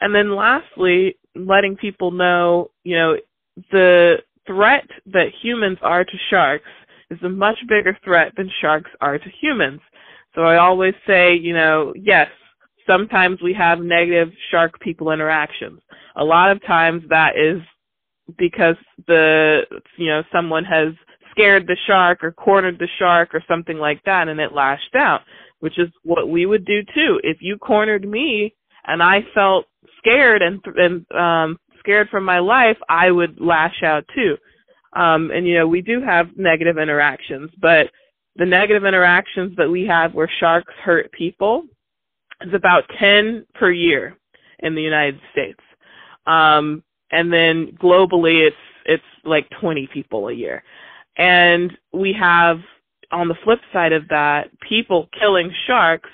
And 0.00 0.14
then 0.14 0.34
lastly, 0.34 1.16
letting 1.34 1.76
people 1.76 2.10
know, 2.10 2.70
you 2.84 2.96
know, 2.96 3.16
the 3.72 4.18
threat 4.46 4.88
that 5.06 5.28
humans 5.42 5.78
are 5.82 6.04
to 6.04 6.18
sharks 6.30 6.68
is 7.10 7.18
a 7.22 7.28
much 7.28 7.58
bigger 7.68 7.96
threat 8.04 8.32
than 8.36 8.50
sharks 8.60 8.90
are 9.00 9.18
to 9.18 9.30
humans. 9.40 9.80
So 10.34 10.42
I 10.42 10.58
always 10.58 10.94
say, 11.06 11.34
you 11.34 11.54
know, 11.54 11.92
yes, 11.96 12.28
sometimes 12.86 13.40
we 13.42 13.52
have 13.54 13.80
negative 13.80 14.28
shark 14.50 14.78
people 14.80 15.10
interactions. 15.10 15.80
A 16.16 16.24
lot 16.24 16.50
of 16.50 16.64
times 16.64 17.02
that 17.08 17.36
is 17.36 17.60
because 18.36 18.76
the 19.06 19.62
you 19.96 20.06
know 20.06 20.22
someone 20.32 20.64
has 20.64 20.88
scared 21.30 21.66
the 21.66 21.76
shark 21.86 22.22
or 22.22 22.32
cornered 22.32 22.78
the 22.78 22.88
shark 22.98 23.34
or 23.34 23.42
something 23.48 23.78
like 23.78 24.02
that 24.04 24.28
and 24.28 24.40
it 24.40 24.52
lashed 24.52 24.94
out, 24.94 25.22
which 25.60 25.78
is 25.78 25.88
what 26.02 26.28
we 26.28 26.46
would 26.46 26.64
do 26.64 26.82
too. 26.94 27.20
If 27.22 27.38
you 27.40 27.58
cornered 27.58 28.08
me 28.08 28.54
and 28.86 29.02
I 29.02 29.24
felt 29.34 29.66
scared 29.98 30.42
and 30.42 30.60
and 30.76 31.12
um 31.12 31.58
scared 31.78 32.08
for 32.10 32.20
my 32.20 32.38
life, 32.38 32.78
I 32.88 33.10
would 33.10 33.40
lash 33.40 33.82
out 33.82 34.04
too. 34.14 34.36
Um 34.94 35.30
and 35.30 35.46
you 35.46 35.54
know, 35.56 35.66
we 35.66 35.82
do 35.82 36.00
have 36.02 36.36
negative 36.36 36.78
interactions, 36.78 37.50
but 37.60 37.90
the 38.36 38.46
negative 38.46 38.84
interactions 38.84 39.56
that 39.56 39.68
we 39.68 39.84
have 39.86 40.14
where 40.14 40.30
sharks 40.38 40.72
hurt 40.82 41.10
people 41.12 41.64
is 42.40 42.54
about 42.54 42.84
10 42.98 43.44
per 43.54 43.70
year 43.70 44.16
in 44.60 44.74
the 44.74 44.82
United 44.82 45.20
States. 45.32 45.60
Um, 46.26 46.82
and 47.10 47.32
then 47.32 47.76
globally 47.82 48.46
it's 48.46 48.56
it's 48.84 49.02
like 49.24 49.48
20 49.60 49.88
people 49.92 50.28
a 50.28 50.32
year. 50.32 50.62
And 51.16 51.76
we 51.92 52.12
have 52.14 52.60
on 53.10 53.28
the 53.28 53.36
flip 53.44 53.60
side 53.72 53.92
of 53.92 54.08
that, 54.08 54.50
people 54.60 55.08
killing 55.18 55.52
sharks, 55.66 56.10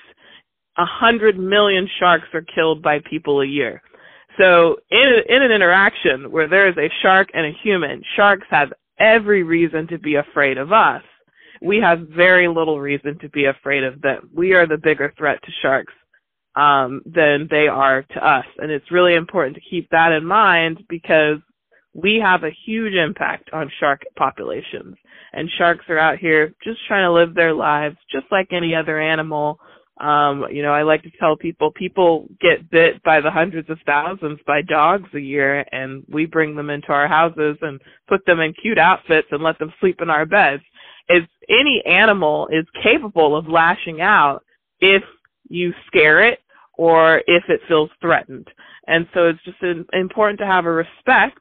a 0.77 0.85
hundred 0.85 1.37
million 1.37 1.89
sharks 1.99 2.27
are 2.33 2.41
killed 2.41 2.81
by 2.81 2.99
people 2.99 3.41
a 3.41 3.45
year. 3.45 3.81
So 4.37 4.77
in 4.91 5.23
in 5.29 5.41
an 5.41 5.51
interaction 5.51 6.31
where 6.31 6.47
there 6.47 6.67
is 6.67 6.77
a 6.77 6.89
shark 7.01 7.29
and 7.33 7.45
a 7.45 7.57
human, 7.63 8.03
sharks 8.15 8.47
have 8.49 8.73
every 8.99 9.43
reason 9.43 9.87
to 9.87 9.97
be 9.97 10.15
afraid 10.15 10.57
of 10.57 10.71
us 10.71 11.01
we 11.61 11.77
have 11.77 12.07
very 12.09 12.47
little 12.47 12.79
reason 12.79 13.17
to 13.19 13.29
be 13.29 13.45
afraid 13.45 13.83
of 13.83 14.01
them. 14.01 14.29
We 14.33 14.53
are 14.53 14.67
the 14.67 14.77
bigger 14.77 15.13
threat 15.17 15.41
to 15.43 15.51
sharks 15.61 15.93
um, 16.55 17.01
than 17.05 17.47
they 17.49 17.67
are 17.67 18.03
to 18.03 18.27
us. 18.27 18.45
And 18.57 18.71
it's 18.71 18.91
really 18.91 19.15
important 19.15 19.55
to 19.55 19.69
keep 19.69 19.89
that 19.89 20.11
in 20.11 20.25
mind 20.25 20.83
because 20.87 21.37
we 21.95 22.19
have 22.21 22.43
a 22.43 22.55
huge 22.65 22.93
impact 22.93 23.49
on 23.53 23.71
shark 23.79 24.03
populations. 24.17 24.95
And 25.31 25.49
sharks 25.57 25.85
are 25.87 25.97
out 25.97 26.17
here 26.17 26.53
just 26.63 26.79
trying 26.87 27.07
to 27.07 27.11
live 27.11 27.33
their 27.33 27.53
lives 27.53 27.95
just 28.11 28.25
like 28.31 28.49
any 28.51 28.75
other 28.75 28.99
animal. 28.99 29.59
Um, 29.99 30.45
you 30.51 30.61
know, 30.61 30.73
I 30.73 30.83
like 30.83 31.03
to 31.03 31.11
tell 31.19 31.37
people 31.37 31.71
people 31.71 32.27
get 32.41 32.69
bit 32.69 33.01
by 33.03 33.21
the 33.21 33.31
hundreds 33.31 33.69
of 33.69 33.79
thousands 33.85 34.39
by 34.45 34.61
dogs 34.61 35.09
a 35.13 35.19
year 35.19 35.65
and 35.71 36.03
we 36.09 36.25
bring 36.25 36.53
them 36.53 36.69
into 36.69 36.89
our 36.89 37.07
houses 37.07 37.57
and 37.61 37.79
put 38.09 38.25
them 38.25 38.41
in 38.41 38.53
cute 38.61 38.77
outfits 38.77 39.29
and 39.31 39.41
let 39.41 39.57
them 39.57 39.73
sleep 39.79 40.01
in 40.01 40.09
our 40.09 40.25
beds 40.25 40.63
is 41.07 41.23
any 41.47 41.81
animal 41.85 42.49
is 42.51 42.65
capable 42.83 43.37
of 43.37 43.47
lashing 43.47 44.01
out 44.01 44.43
if 44.81 45.03
you 45.47 45.73
scare 45.87 46.25
it 46.27 46.39
or 46.77 47.19
if 47.27 47.43
it 47.47 47.61
feels 47.69 47.89
threatened. 48.01 48.47
And 48.87 49.07
so 49.13 49.27
it's 49.27 49.43
just 49.45 49.63
important 49.93 50.39
to 50.39 50.45
have 50.45 50.65
a 50.65 50.71
respect 50.71 51.39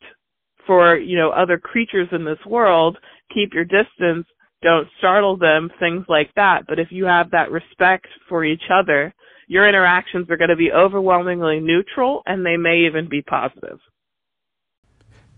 for, 0.66 0.96
you 0.96 1.16
know, 1.16 1.30
other 1.30 1.58
creatures 1.58 2.08
in 2.12 2.24
this 2.24 2.38
world. 2.46 2.98
Keep 3.32 3.54
your 3.54 3.64
distance. 3.64 4.26
Don't 4.62 4.88
startle 4.98 5.36
them, 5.36 5.70
things 5.78 6.04
like 6.08 6.30
that. 6.36 6.62
But 6.66 6.78
if 6.78 6.88
you 6.90 7.04
have 7.04 7.30
that 7.30 7.50
respect 7.50 8.06
for 8.28 8.44
each 8.44 8.62
other, 8.72 9.14
your 9.46 9.68
interactions 9.68 10.30
are 10.30 10.36
going 10.36 10.50
to 10.50 10.56
be 10.56 10.72
overwhelmingly 10.72 11.60
neutral 11.60 12.22
and 12.26 12.44
they 12.44 12.56
may 12.56 12.86
even 12.86 13.08
be 13.08 13.22
positive. 13.22 13.78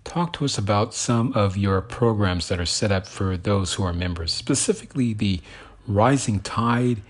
Talk 0.05 0.33
to 0.35 0.45
us 0.45 0.57
about 0.57 0.95
some 0.95 1.33
of 1.33 1.57
your 1.57 1.81
programs 1.81 2.47
that 2.49 2.61
are 2.61 2.67
set 2.67 2.93
up 2.93 3.09
for 3.09 3.37
those 3.37 3.75
who 3.75 3.83
are 3.83 3.93
members, 3.93 4.33
specifically 4.33 5.13
the 5.13 5.41
Rising 5.89 6.39
Tide 6.39 7.03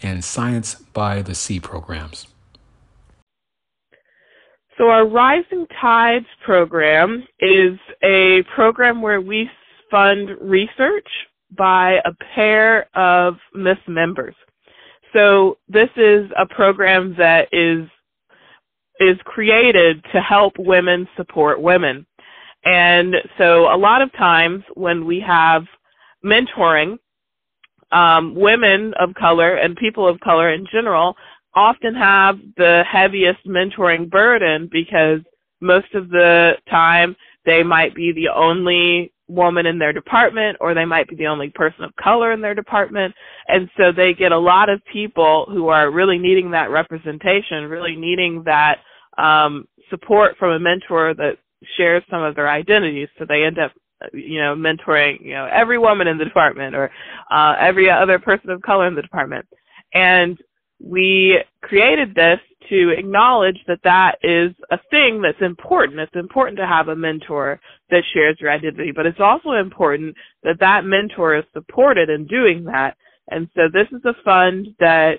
and 0.00 0.24
Science 0.24 0.76
by 0.76 1.22
the 1.22 1.34
Sea 1.34 1.58
programs. 1.58 2.28
So, 4.78 4.88
our 4.88 5.06
Rising 5.06 5.66
Tides 5.80 6.26
program 6.44 7.24
is 7.40 7.78
a 8.02 8.42
program 8.54 9.00
where 9.00 9.20
we 9.20 9.48
fund 9.90 10.30
research 10.40 11.06
by 11.56 12.00
a 12.04 12.12
pair 12.34 12.88
of 12.96 13.36
MISS 13.54 13.78
members. 13.86 14.34
So, 15.12 15.58
this 15.68 15.90
is 15.96 16.28
a 16.36 16.46
program 16.46 17.14
that 17.18 17.48
is 17.52 17.88
is 19.00 19.16
created 19.24 20.04
to 20.12 20.20
help 20.20 20.54
women 20.58 21.08
support 21.16 21.60
women. 21.60 22.06
And 22.64 23.14
so 23.38 23.66
a 23.72 23.76
lot 23.76 24.02
of 24.02 24.12
times 24.12 24.64
when 24.74 25.04
we 25.04 25.20
have 25.20 25.64
mentoring, 26.24 26.98
um, 27.92 28.34
women 28.34 28.92
of 28.98 29.14
color 29.14 29.56
and 29.56 29.76
people 29.76 30.08
of 30.08 30.18
color 30.20 30.52
in 30.52 30.66
general 30.72 31.14
often 31.54 31.94
have 31.94 32.38
the 32.56 32.82
heaviest 32.90 33.46
mentoring 33.46 34.10
burden 34.10 34.68
because 34.70 35.20
most 35.60 35.92
of 35.94 36.08
the 36.10 36.52
time 36.70 37.16
they 37.44 37.62
might 37.62 37.94
be 37.94 38.12
the 38.12 38.28
only 38.28 39.12
woman 39.28 39.64
in 39.66 39.78
their 39.78 39.92
department 39.92 40.56
or 40.60 40.74
they 40.74 40.84
might 40.84 41.08
be 41.08 41.16
the 41.16 41.26
only 41.26 41.48
person 41.50 41.84
of 41.84 41.96
color 41.96 42.32
in 42.32 42.40
their 42.40 42.54
department. 42.54 43.14
And 43.48 43.70
so 43.76 43.90
they 43.90 44.12
get 44.12 44.32
a 44.32 44.38
lot 44.38 44.68
of 44.68 44.84
people 44.92 45.46
who 45.48 45.68
are 45.68 45.90
really 45.90 46.18
needing 46.18 46.50
that 46.50 46.70
representation 46.70 47.64
really 47.64 47.96
needing 47.96 48.42
that 48.44 48.78
um 49.16 49.66
support 49.90 50.36
from 50.38 50.50
a 50.50 50.58
mentor 50.58 51.14
that 51.14 51.36
shares 51.76 52.02
some 52.10 52.22
of 52.22 52.34
their 52.34 52.48
identities, 52.48 53.08
so 53.18 53.24
they 53.24 53.44
end 53.44 53.58
up 53.58 53.72
you 54.12 54.40
know 54.40 54.54
mentoring 54.54 55.20
you 55.20 55.32
know 55.32 55.48
every 55.52 55.78
woman 55.78 56.06
in 56.06 56.18
the 56.18 56.24
department 56.24 56.74
or 56.74 56.90
uh, 57.30 57.54
every 57.58 57.90
other 57.90 58.18
person 58.18 58.50
of 58.50 58.60
color 58.62 58.86
in 58.86 58.94
the 58.94 59.02
department. 59.02 59.46
And 59.94 60.38
we 60.84 61.38
created 61.62 62.14
this 62.14 62.38
to 62.68 62.90
acknowledge 62.90 63.58
that 63.66 63.80
that 63.84 64.16
is 64.22 64.52
a 64.70 64.78
thing 64.90 65.20
that's 65.20 65.40
important 65.40 66.00
it's 66.00 66.14
important 66.14 66.56
to 66.58 66.66
have 66.66 66.88
a 66.88 66.96
mentor 66.96 67.60
that 67.90 68.02
shares 68.12 68.36
your 68.40 68.50
identity 68.50 68.92
but 68.94 69.06
it's 69.06 69.20
also 69.20 69.52
important 69.52 70.14
that 70.42 70.58
that 70.60 70.84
mentor 70.84 71.36
is 71.36 71.44
supported 71.52 72.08
in 72.08 72.26
doing 72.26 72.64
that 72.64 72.96
and 73.30 73.48
so 73.54 73.62
this 73.72 73.86
is 73.92 74.04
a 74.04 74.14
fund 74.24 74.68
that 74.80 75.18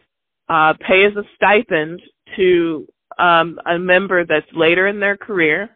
uh, 0.49 0.73
pays 0.88 1.15
a 1.15 1.23
stipend 1.36 2.01
to 2.36 2.88
um, 3.17 3.60
a 3.65 3.78
member 3.78 4.25
that's 4.25 4.45
later 4.54 4.88
in 4.88 4.99
their 4.99 5.17
career 5.17 5.75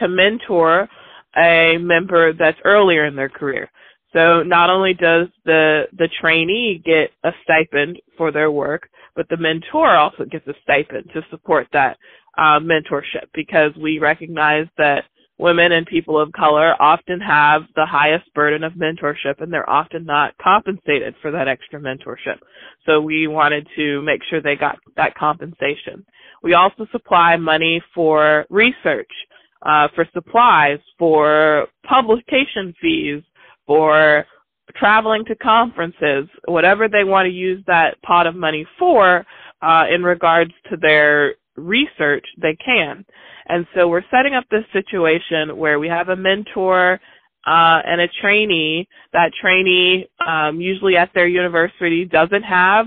to 0.00 0.08
mentor 0.08 0.88
a 1.36 1.76
member 1.78 2.32
that's 2.32 2.58
earlier 2.64 3.04
in 3.06 3.14
their 3.14 3.28
career. 3.28 3.70
So 4.12 4.42
not 4.42 4.70
only 4.70 4.94
does 4.94 5.28
the 5.44 5.84
the 5.98 6.08
trainee 6.20 6.82
get 6.84 7.10
a 7.22 7.32
stipend 7.42 8.00
for 8.16 8.32
their 8.32 8.50
work, 8.50 8.88
but 9.16 9.28
the 9.28 9.36
mentor 9.36 9.96
also 9.96 10.24
gets 10.24 10.46
a 10.46 10.54
stipend 10.62 11.10
to 11.12 11.22
support 11.30 11.66
that 11.72 11.96
uh, 12.38 12.60
mentorship 12.60 13.26
because 13.34 13.72
we 13.80 13.98
recognize 13.98 14.66
that 14.78 15.04
women 15.38 15.72
and 15.72 15.86
people 15.86 16.18
of 16.18 16.32
color 16.32 16.80
often 16.80 17.20
have 17.20 17.62
the 17.74 17.84
highest 17.84 18.32
burden 18.34 18.62
of 18.62 18.72
mentorship 18.74 19.40
and 19.40 19.52
they're 19.52 19.68
often 19.68 20.04
not 20.04 20.36
compensated 20.38 21.14
for 21.20 21.30
that 21.30 21.48
extra 21.48 21.80
mentorship. 21.80 22.38
So 22.86 23.00
we 23.00 23.26
wanted 23.26 23.66
to 23.76 24.02
make 24.02 24.22
sure 24.24 24.40
they 24.40 24.56
got 24.56 24.78
that 24.96 25.14
compensation. 25.14 26.04
We 26.42 26.54
also 26.54 26.86
supply 26.92 27.36
money 27.36 27.82
for 27.94 28.46
research 28.50 29.10
uh, 29.62 29.88
for 29.94 30.06
supplies, 30.12 30.78
for 30.98 31.66
publication 31.84 32.74
fees, 32.80 33.22
for 33.66 34.24
traveling 34.74 35.24
to 35.26 35.34
conferences, 35.36 36.28
whatever 36.46 36.88
they 36.88 37.04
want 37.04 37.26
to 37.26 37.32
use 37.32 37.62
that 37.66 38.00
pot 38.02 38.26
of 38.26 38.34
money 38.34 38.66
for 38.78 39.24
uh, 39.62 39.84
in 39.92 40.02
regards 40.02 40.52
to 40.70 40.76
their 40.76 41.34
research, 41.56 42.24
they 42.40 42.56
can. 42.56 43.04
And 43.48 43.66
so 43.74 43.88
we're 43.88 44.04
setting 44.10 44.34
up 44.34 44.44
this 44.50 44.64
situation 44.72 45.56
where 45.56 45.78
we 45.78 45.88
have 45.88 46.08
a 46.08 46.16
mentor 46.16 47.00
uh, 47.46 47.80
and 47.86 48.00
a 48.00 48.08
trainee. 48.20 48.88
That 49.12 49.32
trainee, 49.40 50.08
um, 50.26 50.60
usually 50.60 50.96
at 50.96 51.10
their 51.14 51.28
university, 51.28 52.04
doesn't 52.04 52.42
have 52.42 52.86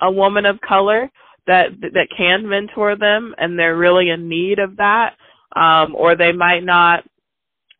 a 0.00 0.10
woman 0.10 0.46
of 0.46 0.60
color 0.60 1.10
that 1.48 1.68
that 1.80 2.08
can 2.16 2.48
mentor 2.48 2.94
them, 2.94 3.34
and 3.38 3.58
they're 3.58 3.76
really 3.76 4.10
in 4.10 4.28
need 4.28 4.58
of 4.58 4.76
that 4.76 5.16
um, 5.56 5.94
or 5.94 6.16
they 6.16 6.32
might 6.32 6.64
not 6.64 7.04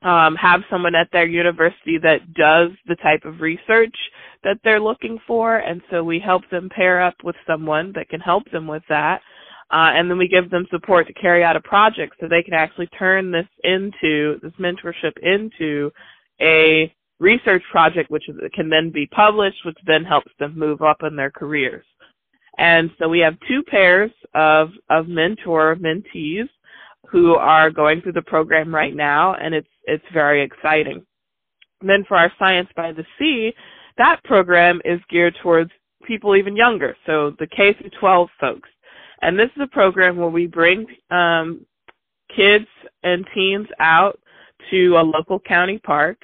um, 0.02 0.36
have 0.36 0.62
someone 0.70 0.94
at 0.94 1.08
their 1.12 1.26
university 1.26 1.98
that 1.98 2.34
does 2.34 2.70
the 2.86 2.96
type 2.96 3.24
of 3.24 3.40
research 3.40 3.96
that 4.44 4.58
they're 4.62 4.80
looking 4.80 5.18
for, 5.26 5.58
and 5.58 5.82
so 5.90 6.04
we 6.04 6.20
help 6.20 6.42
them 6.50 6.68
pair 6.68 7.02
up 7.02 7.16
with 7.24 7.36
someone 7.46 7.92
that 7.94 8.08
can 8.08 8.20
help 8.20 8.48
them 8.50 8.66
with 8.66 8.82
that. 8.88 9.20
Uh, 9.70 9.92
and 9.94 10.10
then 10.10 10.16
we 10.16 10.28
give 10.28 10.50
them 10.50 10.66
support 10.70 11.06
to 11.06 11.12
carry 11.12 11.44
out 11.44 11.56
a 11.56 11.60
project 11.60 12.14
so 12.18 12.26
they 12.26 12.42
can 12.42 12.54
actually 12.54 12.86
turn 12.98 13.30
this 13.30 13.46
into 13.64 14.38
this 14.40 14.52
mentorship 14.58 15.12
into 15.20 15.90
a 16.40 16.92
research 17.18 17.62
project, 17.70 18.10
which 18.10 18.24
can 18.54 18.70
then 18.70 18.90
be 18.90 19.06
published, 19.08 19.58
which 19.66 19.76
then 19.86 20.04
helps 20.04 20.30
them 20.38 20.58
move 20.58 20.80
up 20.80 21.02
in 21.02 21.16
their 21.16 21.30
careers. 21.30 21.84
And 22.56 22.90
so 22.98 23.08
we 23.08 23.20
have 23.20 23.36
two 23.46 23.62
pairs 23.62 24.10
of, 24.34 24.70
of 24.88 25.06
mentor 25.06 25.76
mentees 25.76 26.48
who 27.10 27.34
are 27.34 27.70
going 27.70 28.00
through 28.00 28.12
the 28.12 28.22
program 28.22 28.74
right 28.74 28.94
now, 28.94 29.34
and 29.34 29.54
it's 29.54 29.68
it's 29.88 30.04
very 30.12 30.42
exciting. 30.42 31.04
And 31.80 31.90
then 31.90 32.04
for 32.06 32.16
our 32.16 32.32
Science 32.38 32.68
by 32.76 32.92
the 32.92 33.04
Sea, 33.18 33.52
that 33.96 34.22
program 34.24 34.80
is 34.84 35.00
geared 35.10 35.36
towards 35.42 35.70
people 36.04 36.36
even 36.36 36.56
younger, 36.56 36.96
so 37.06 37.34
the 37.38 37.46
K 37.46 37.74
through 37.74 37.90
12 37.98 38.28
folks. 38.40 38.68
And 39.22 39.38
this 39.38 39.50
is 39.56 39.62
a 39.62 39.66
program 39.66 40.16
where 40.16 40.28
we 40.28 40.46
bring 40.46 40.86
um, 41.10 41.66
kids 42.34 42.66
and 43.02 43.26
teens 43.34 43.66
out 43.80 44.18
to 44.70 44.96
a 44.96 45.02
local 45.02 45.40
county 45.40 45.78
park 45.78 46.18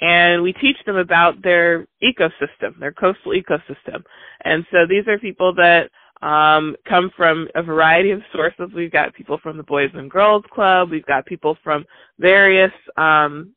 and 0.00 0.42
we 0.42 0.52
teach 0.52 0.76
them 0.86 0.96
about 0.96 1.42
their 1.42 1.86
ecosystem, 2.02 2.78
their 2.80 2.92
coastal 2.92 3.32
ecosystem. 3.32 4.02
And 4.44 4.66
so 4.70 4.86
these 4.88 5.06
are 5.06 5.18
people 5.18 5.54
that 5.54 5.90
um, 6.22 6.76
come 6.88 7.10
from 7.16 7.48
a 7.54 7.62
variety 7.62 8.10
of 8.10 8.22
sources. 8.32 8.70
We've 8.74 8.92
got 8.92 9.14
people 9.14 9.38
from 9.42 9.56
the 9.56 9.62
Boys 9.62 9.90
and 9.94 10.10
Girls 10.10 10.44
Club. 10.50 10.90
We've 10.90 11.06
got 11.06 11.26
people 11.26 11.56
from 11.62 11.84
various 12.18 12.72
um, 12.96 13.52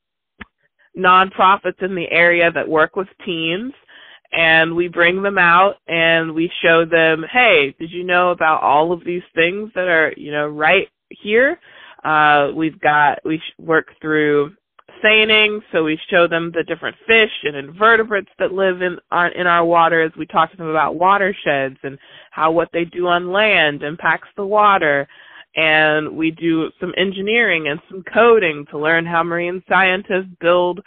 nonprofits 0.98 1.82
in 1.82 1.96
the 1.96 2.10
area 2.12 2.52
that 2.52 2.68
work 2.68 2.96
with 2.96 3.08
teens. 3.26 3.74
And 4.34 4.76
we 4.76 4.90
bring 4.90 5.22
them 5.22 5.38
out 5.38 5.76
and 5.88 6.34
we 6.34 6.52
show 6.62 6.84
them, 6.84 7.26
hey, 7.32 7.74
did 7.80 7.92
you 7.92 8.04
know 8.04 8.32
about 8.32 8.62
all 8.62 8.92
of 8.92 9.06
these 9.06 9.24
things 9.34 9.72
that 9.74 9.88
are, 9.88 10.14
you 10.18 10.34
know, 10.34 10.48
right 10.48 10.90
here? 11.10 11.58
Uh, 12.04 12.52
we've 12.54 12.80
got, 12.82 13.20
we 13.24 13.42
work 13.58 13.88
through 14.02 14.54
seining, 15.02 15.62
so 15.72 15.84
we 15.84 16.00
show 16.10 16.28
them 16.28 16.52
the 16.54 16.64
different 16.64 16.96
fish 17.08 17.32
and 17.44 17.56
invertebrates 17.56 18.30
that 18.40 18.54
live 18.54 18.82
in 18.82 18.98
our, 19.12 19.28
in 19.30 19.48
our 19.48 19.66
waters. 19.66 20.12
We 20.18 20.26
talk 20.26 20.52
to 20.52 20.58
them 20.58 20.68
about 20.68 20.96
watersheds 20.96 21.78
and 21.84 21.98
how 22.32 22.52
what 22.52 22.70
they 22.74 22.86
do 22.86 23.08
on 23.08 23.32
land 23.32 23.84
impacts 23.84 24.30
the 24.36 24.46
water. 24.46 25.08
And 25.56 26.16
we 26.16 26.32
do 26.32 26.70
some 26.80 26.94
engineering 26.98 27.68
and 27.68 27.80
some 27.90 28.04
coding 28.14 28.66
to 28.72 28.78
learn 28.78 29.06
how 29.06 29.24
marine 29.24 29.64
scientists 29.68 30.30
build 30.40 30.80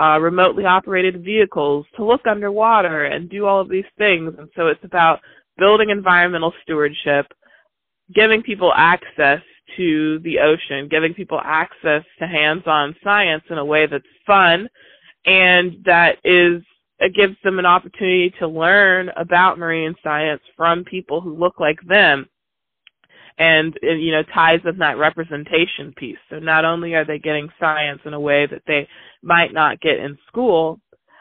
uh, 0.00 0.18
remotely 0.20 0.64
operated 0.64 1.24
vehicles 1.24 1.86
to 1.96 2.04
look 2.04 2.26
underwater 2.26 3.04
and 3.04 3.30
do 3.30 3.46
all 3.46 3.60
of 3.60 3.68
these 3.68 3.84
things. 3.96 4.34
And 4.38 4.48
so 4.56 4.68
it's 4.68 4.84
about 4.84 5.20
building 5.56 5.90
environmental 5.90 6.52
stewardship, 6.62 7.26
giving 8.14 8.42
people 8.42 8.72
access 8.74 9.40
to 9.76 10.18
the 10.20 10.38
ocean, 10.38 10.88
giving 10.88 11.14
people 11.14 11.40
access 11.44 12.04
to 12.18 12.26
hands-on 12.26 12.94
science 13.04 13.44
in 13.50 13.58
a 13.58 13.64
way 13.64 13.86
that's 13.86 14.04
fun 14.26 14.68
and 15.26 15.76
that 15.84 16.16
is 16.24 16.62
it 17.00 17.14
gives 17.14 17.36
them 17.44 17.58
an 17.60 17.66
opportunity 17.66 18.32
to 18.40 18.48
learn 18.48 19.10
about 19.16 19.58
marine 19.58 19.94
science 20.02 20.42
from 20.56 20.84
people 20.84 21.20
who 21.20 21.36
look 21.36 21.60
like 21.60 21.78
them 21.86 22.28
and 23.38 23.78
you 23.82 24.10
know 24.10 24.22
ties 24.34 24.60
in 24.64 24.78
that 24.78 24.98
representation 24.98 25.92
piece. 25.96 26.18
So 26.28 26.38
not 26.38 26.64
only 26.64 26.94
are 26.94 27.04
they 27.04 27.18
getting 27.18 27.48
science 27.60 28.00
in 28.04 28.14
a 28.14 28.20
way 28.20 28.46
that 28.46 28.62
they 28.66 28.88
might 29.22 29.52
not 29.52 29.80
get 29.80 29.98
in 29.98 30.18
school 30.26 30.80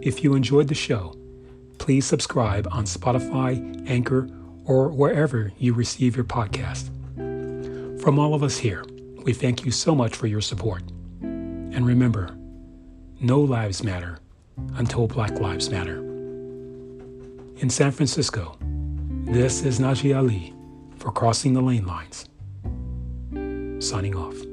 If 0.00 0.22
you 0.22 0.34
enjoyed 0.34 0.68
the 0.68 0.74
show, 0.74 1.16
please 1.78 2.06
subscribe 2.06 2.68
on 2.70 2.84
Spotify, 2.84 3.88
Anchor, 3.88 4.28
or 4.64 4.90
wherever 4.90 5.52
you 5.58 5.74
receive 5.74 6.14
your 6.14 6.24
podcast. 6.24 6.88
From 8.00 8.18
all 8.18 8.34
of 8.34 8.44
us 8.44 8.58
here, 8.58 8.84
we 9.24 9.32
thank 9.32 9.64
you 9.64 9.70
so 9.70 9.94
much 9.94 10.16
for 10.16 10.26
your 10.26 10.40
support. 10.40 10.82
And 11.20 11.86
remember, 11.86 12.36
no 13.20 13.40
lives 13.40 13.82
matter 13.82 14.18
until 14.74 15.06
Black 15.06 15.38
Lives 15.38 15.70
Matter. 15.70 15.98
In 17.58 17.70
San 17.70 17.92
Francisco, 17.92 18.56
this 18.60 19.64
is 19.64 19.78
Najee 19.78 20.16
Ali 20.16 20.52
for 20.96 21.12
Crossing 21.12 21.54
the 21.54 21.60
Lane 21.60 21.86
Lines. 21.86 22.28
Signing 23.84 24.14
off. 24.16 24.51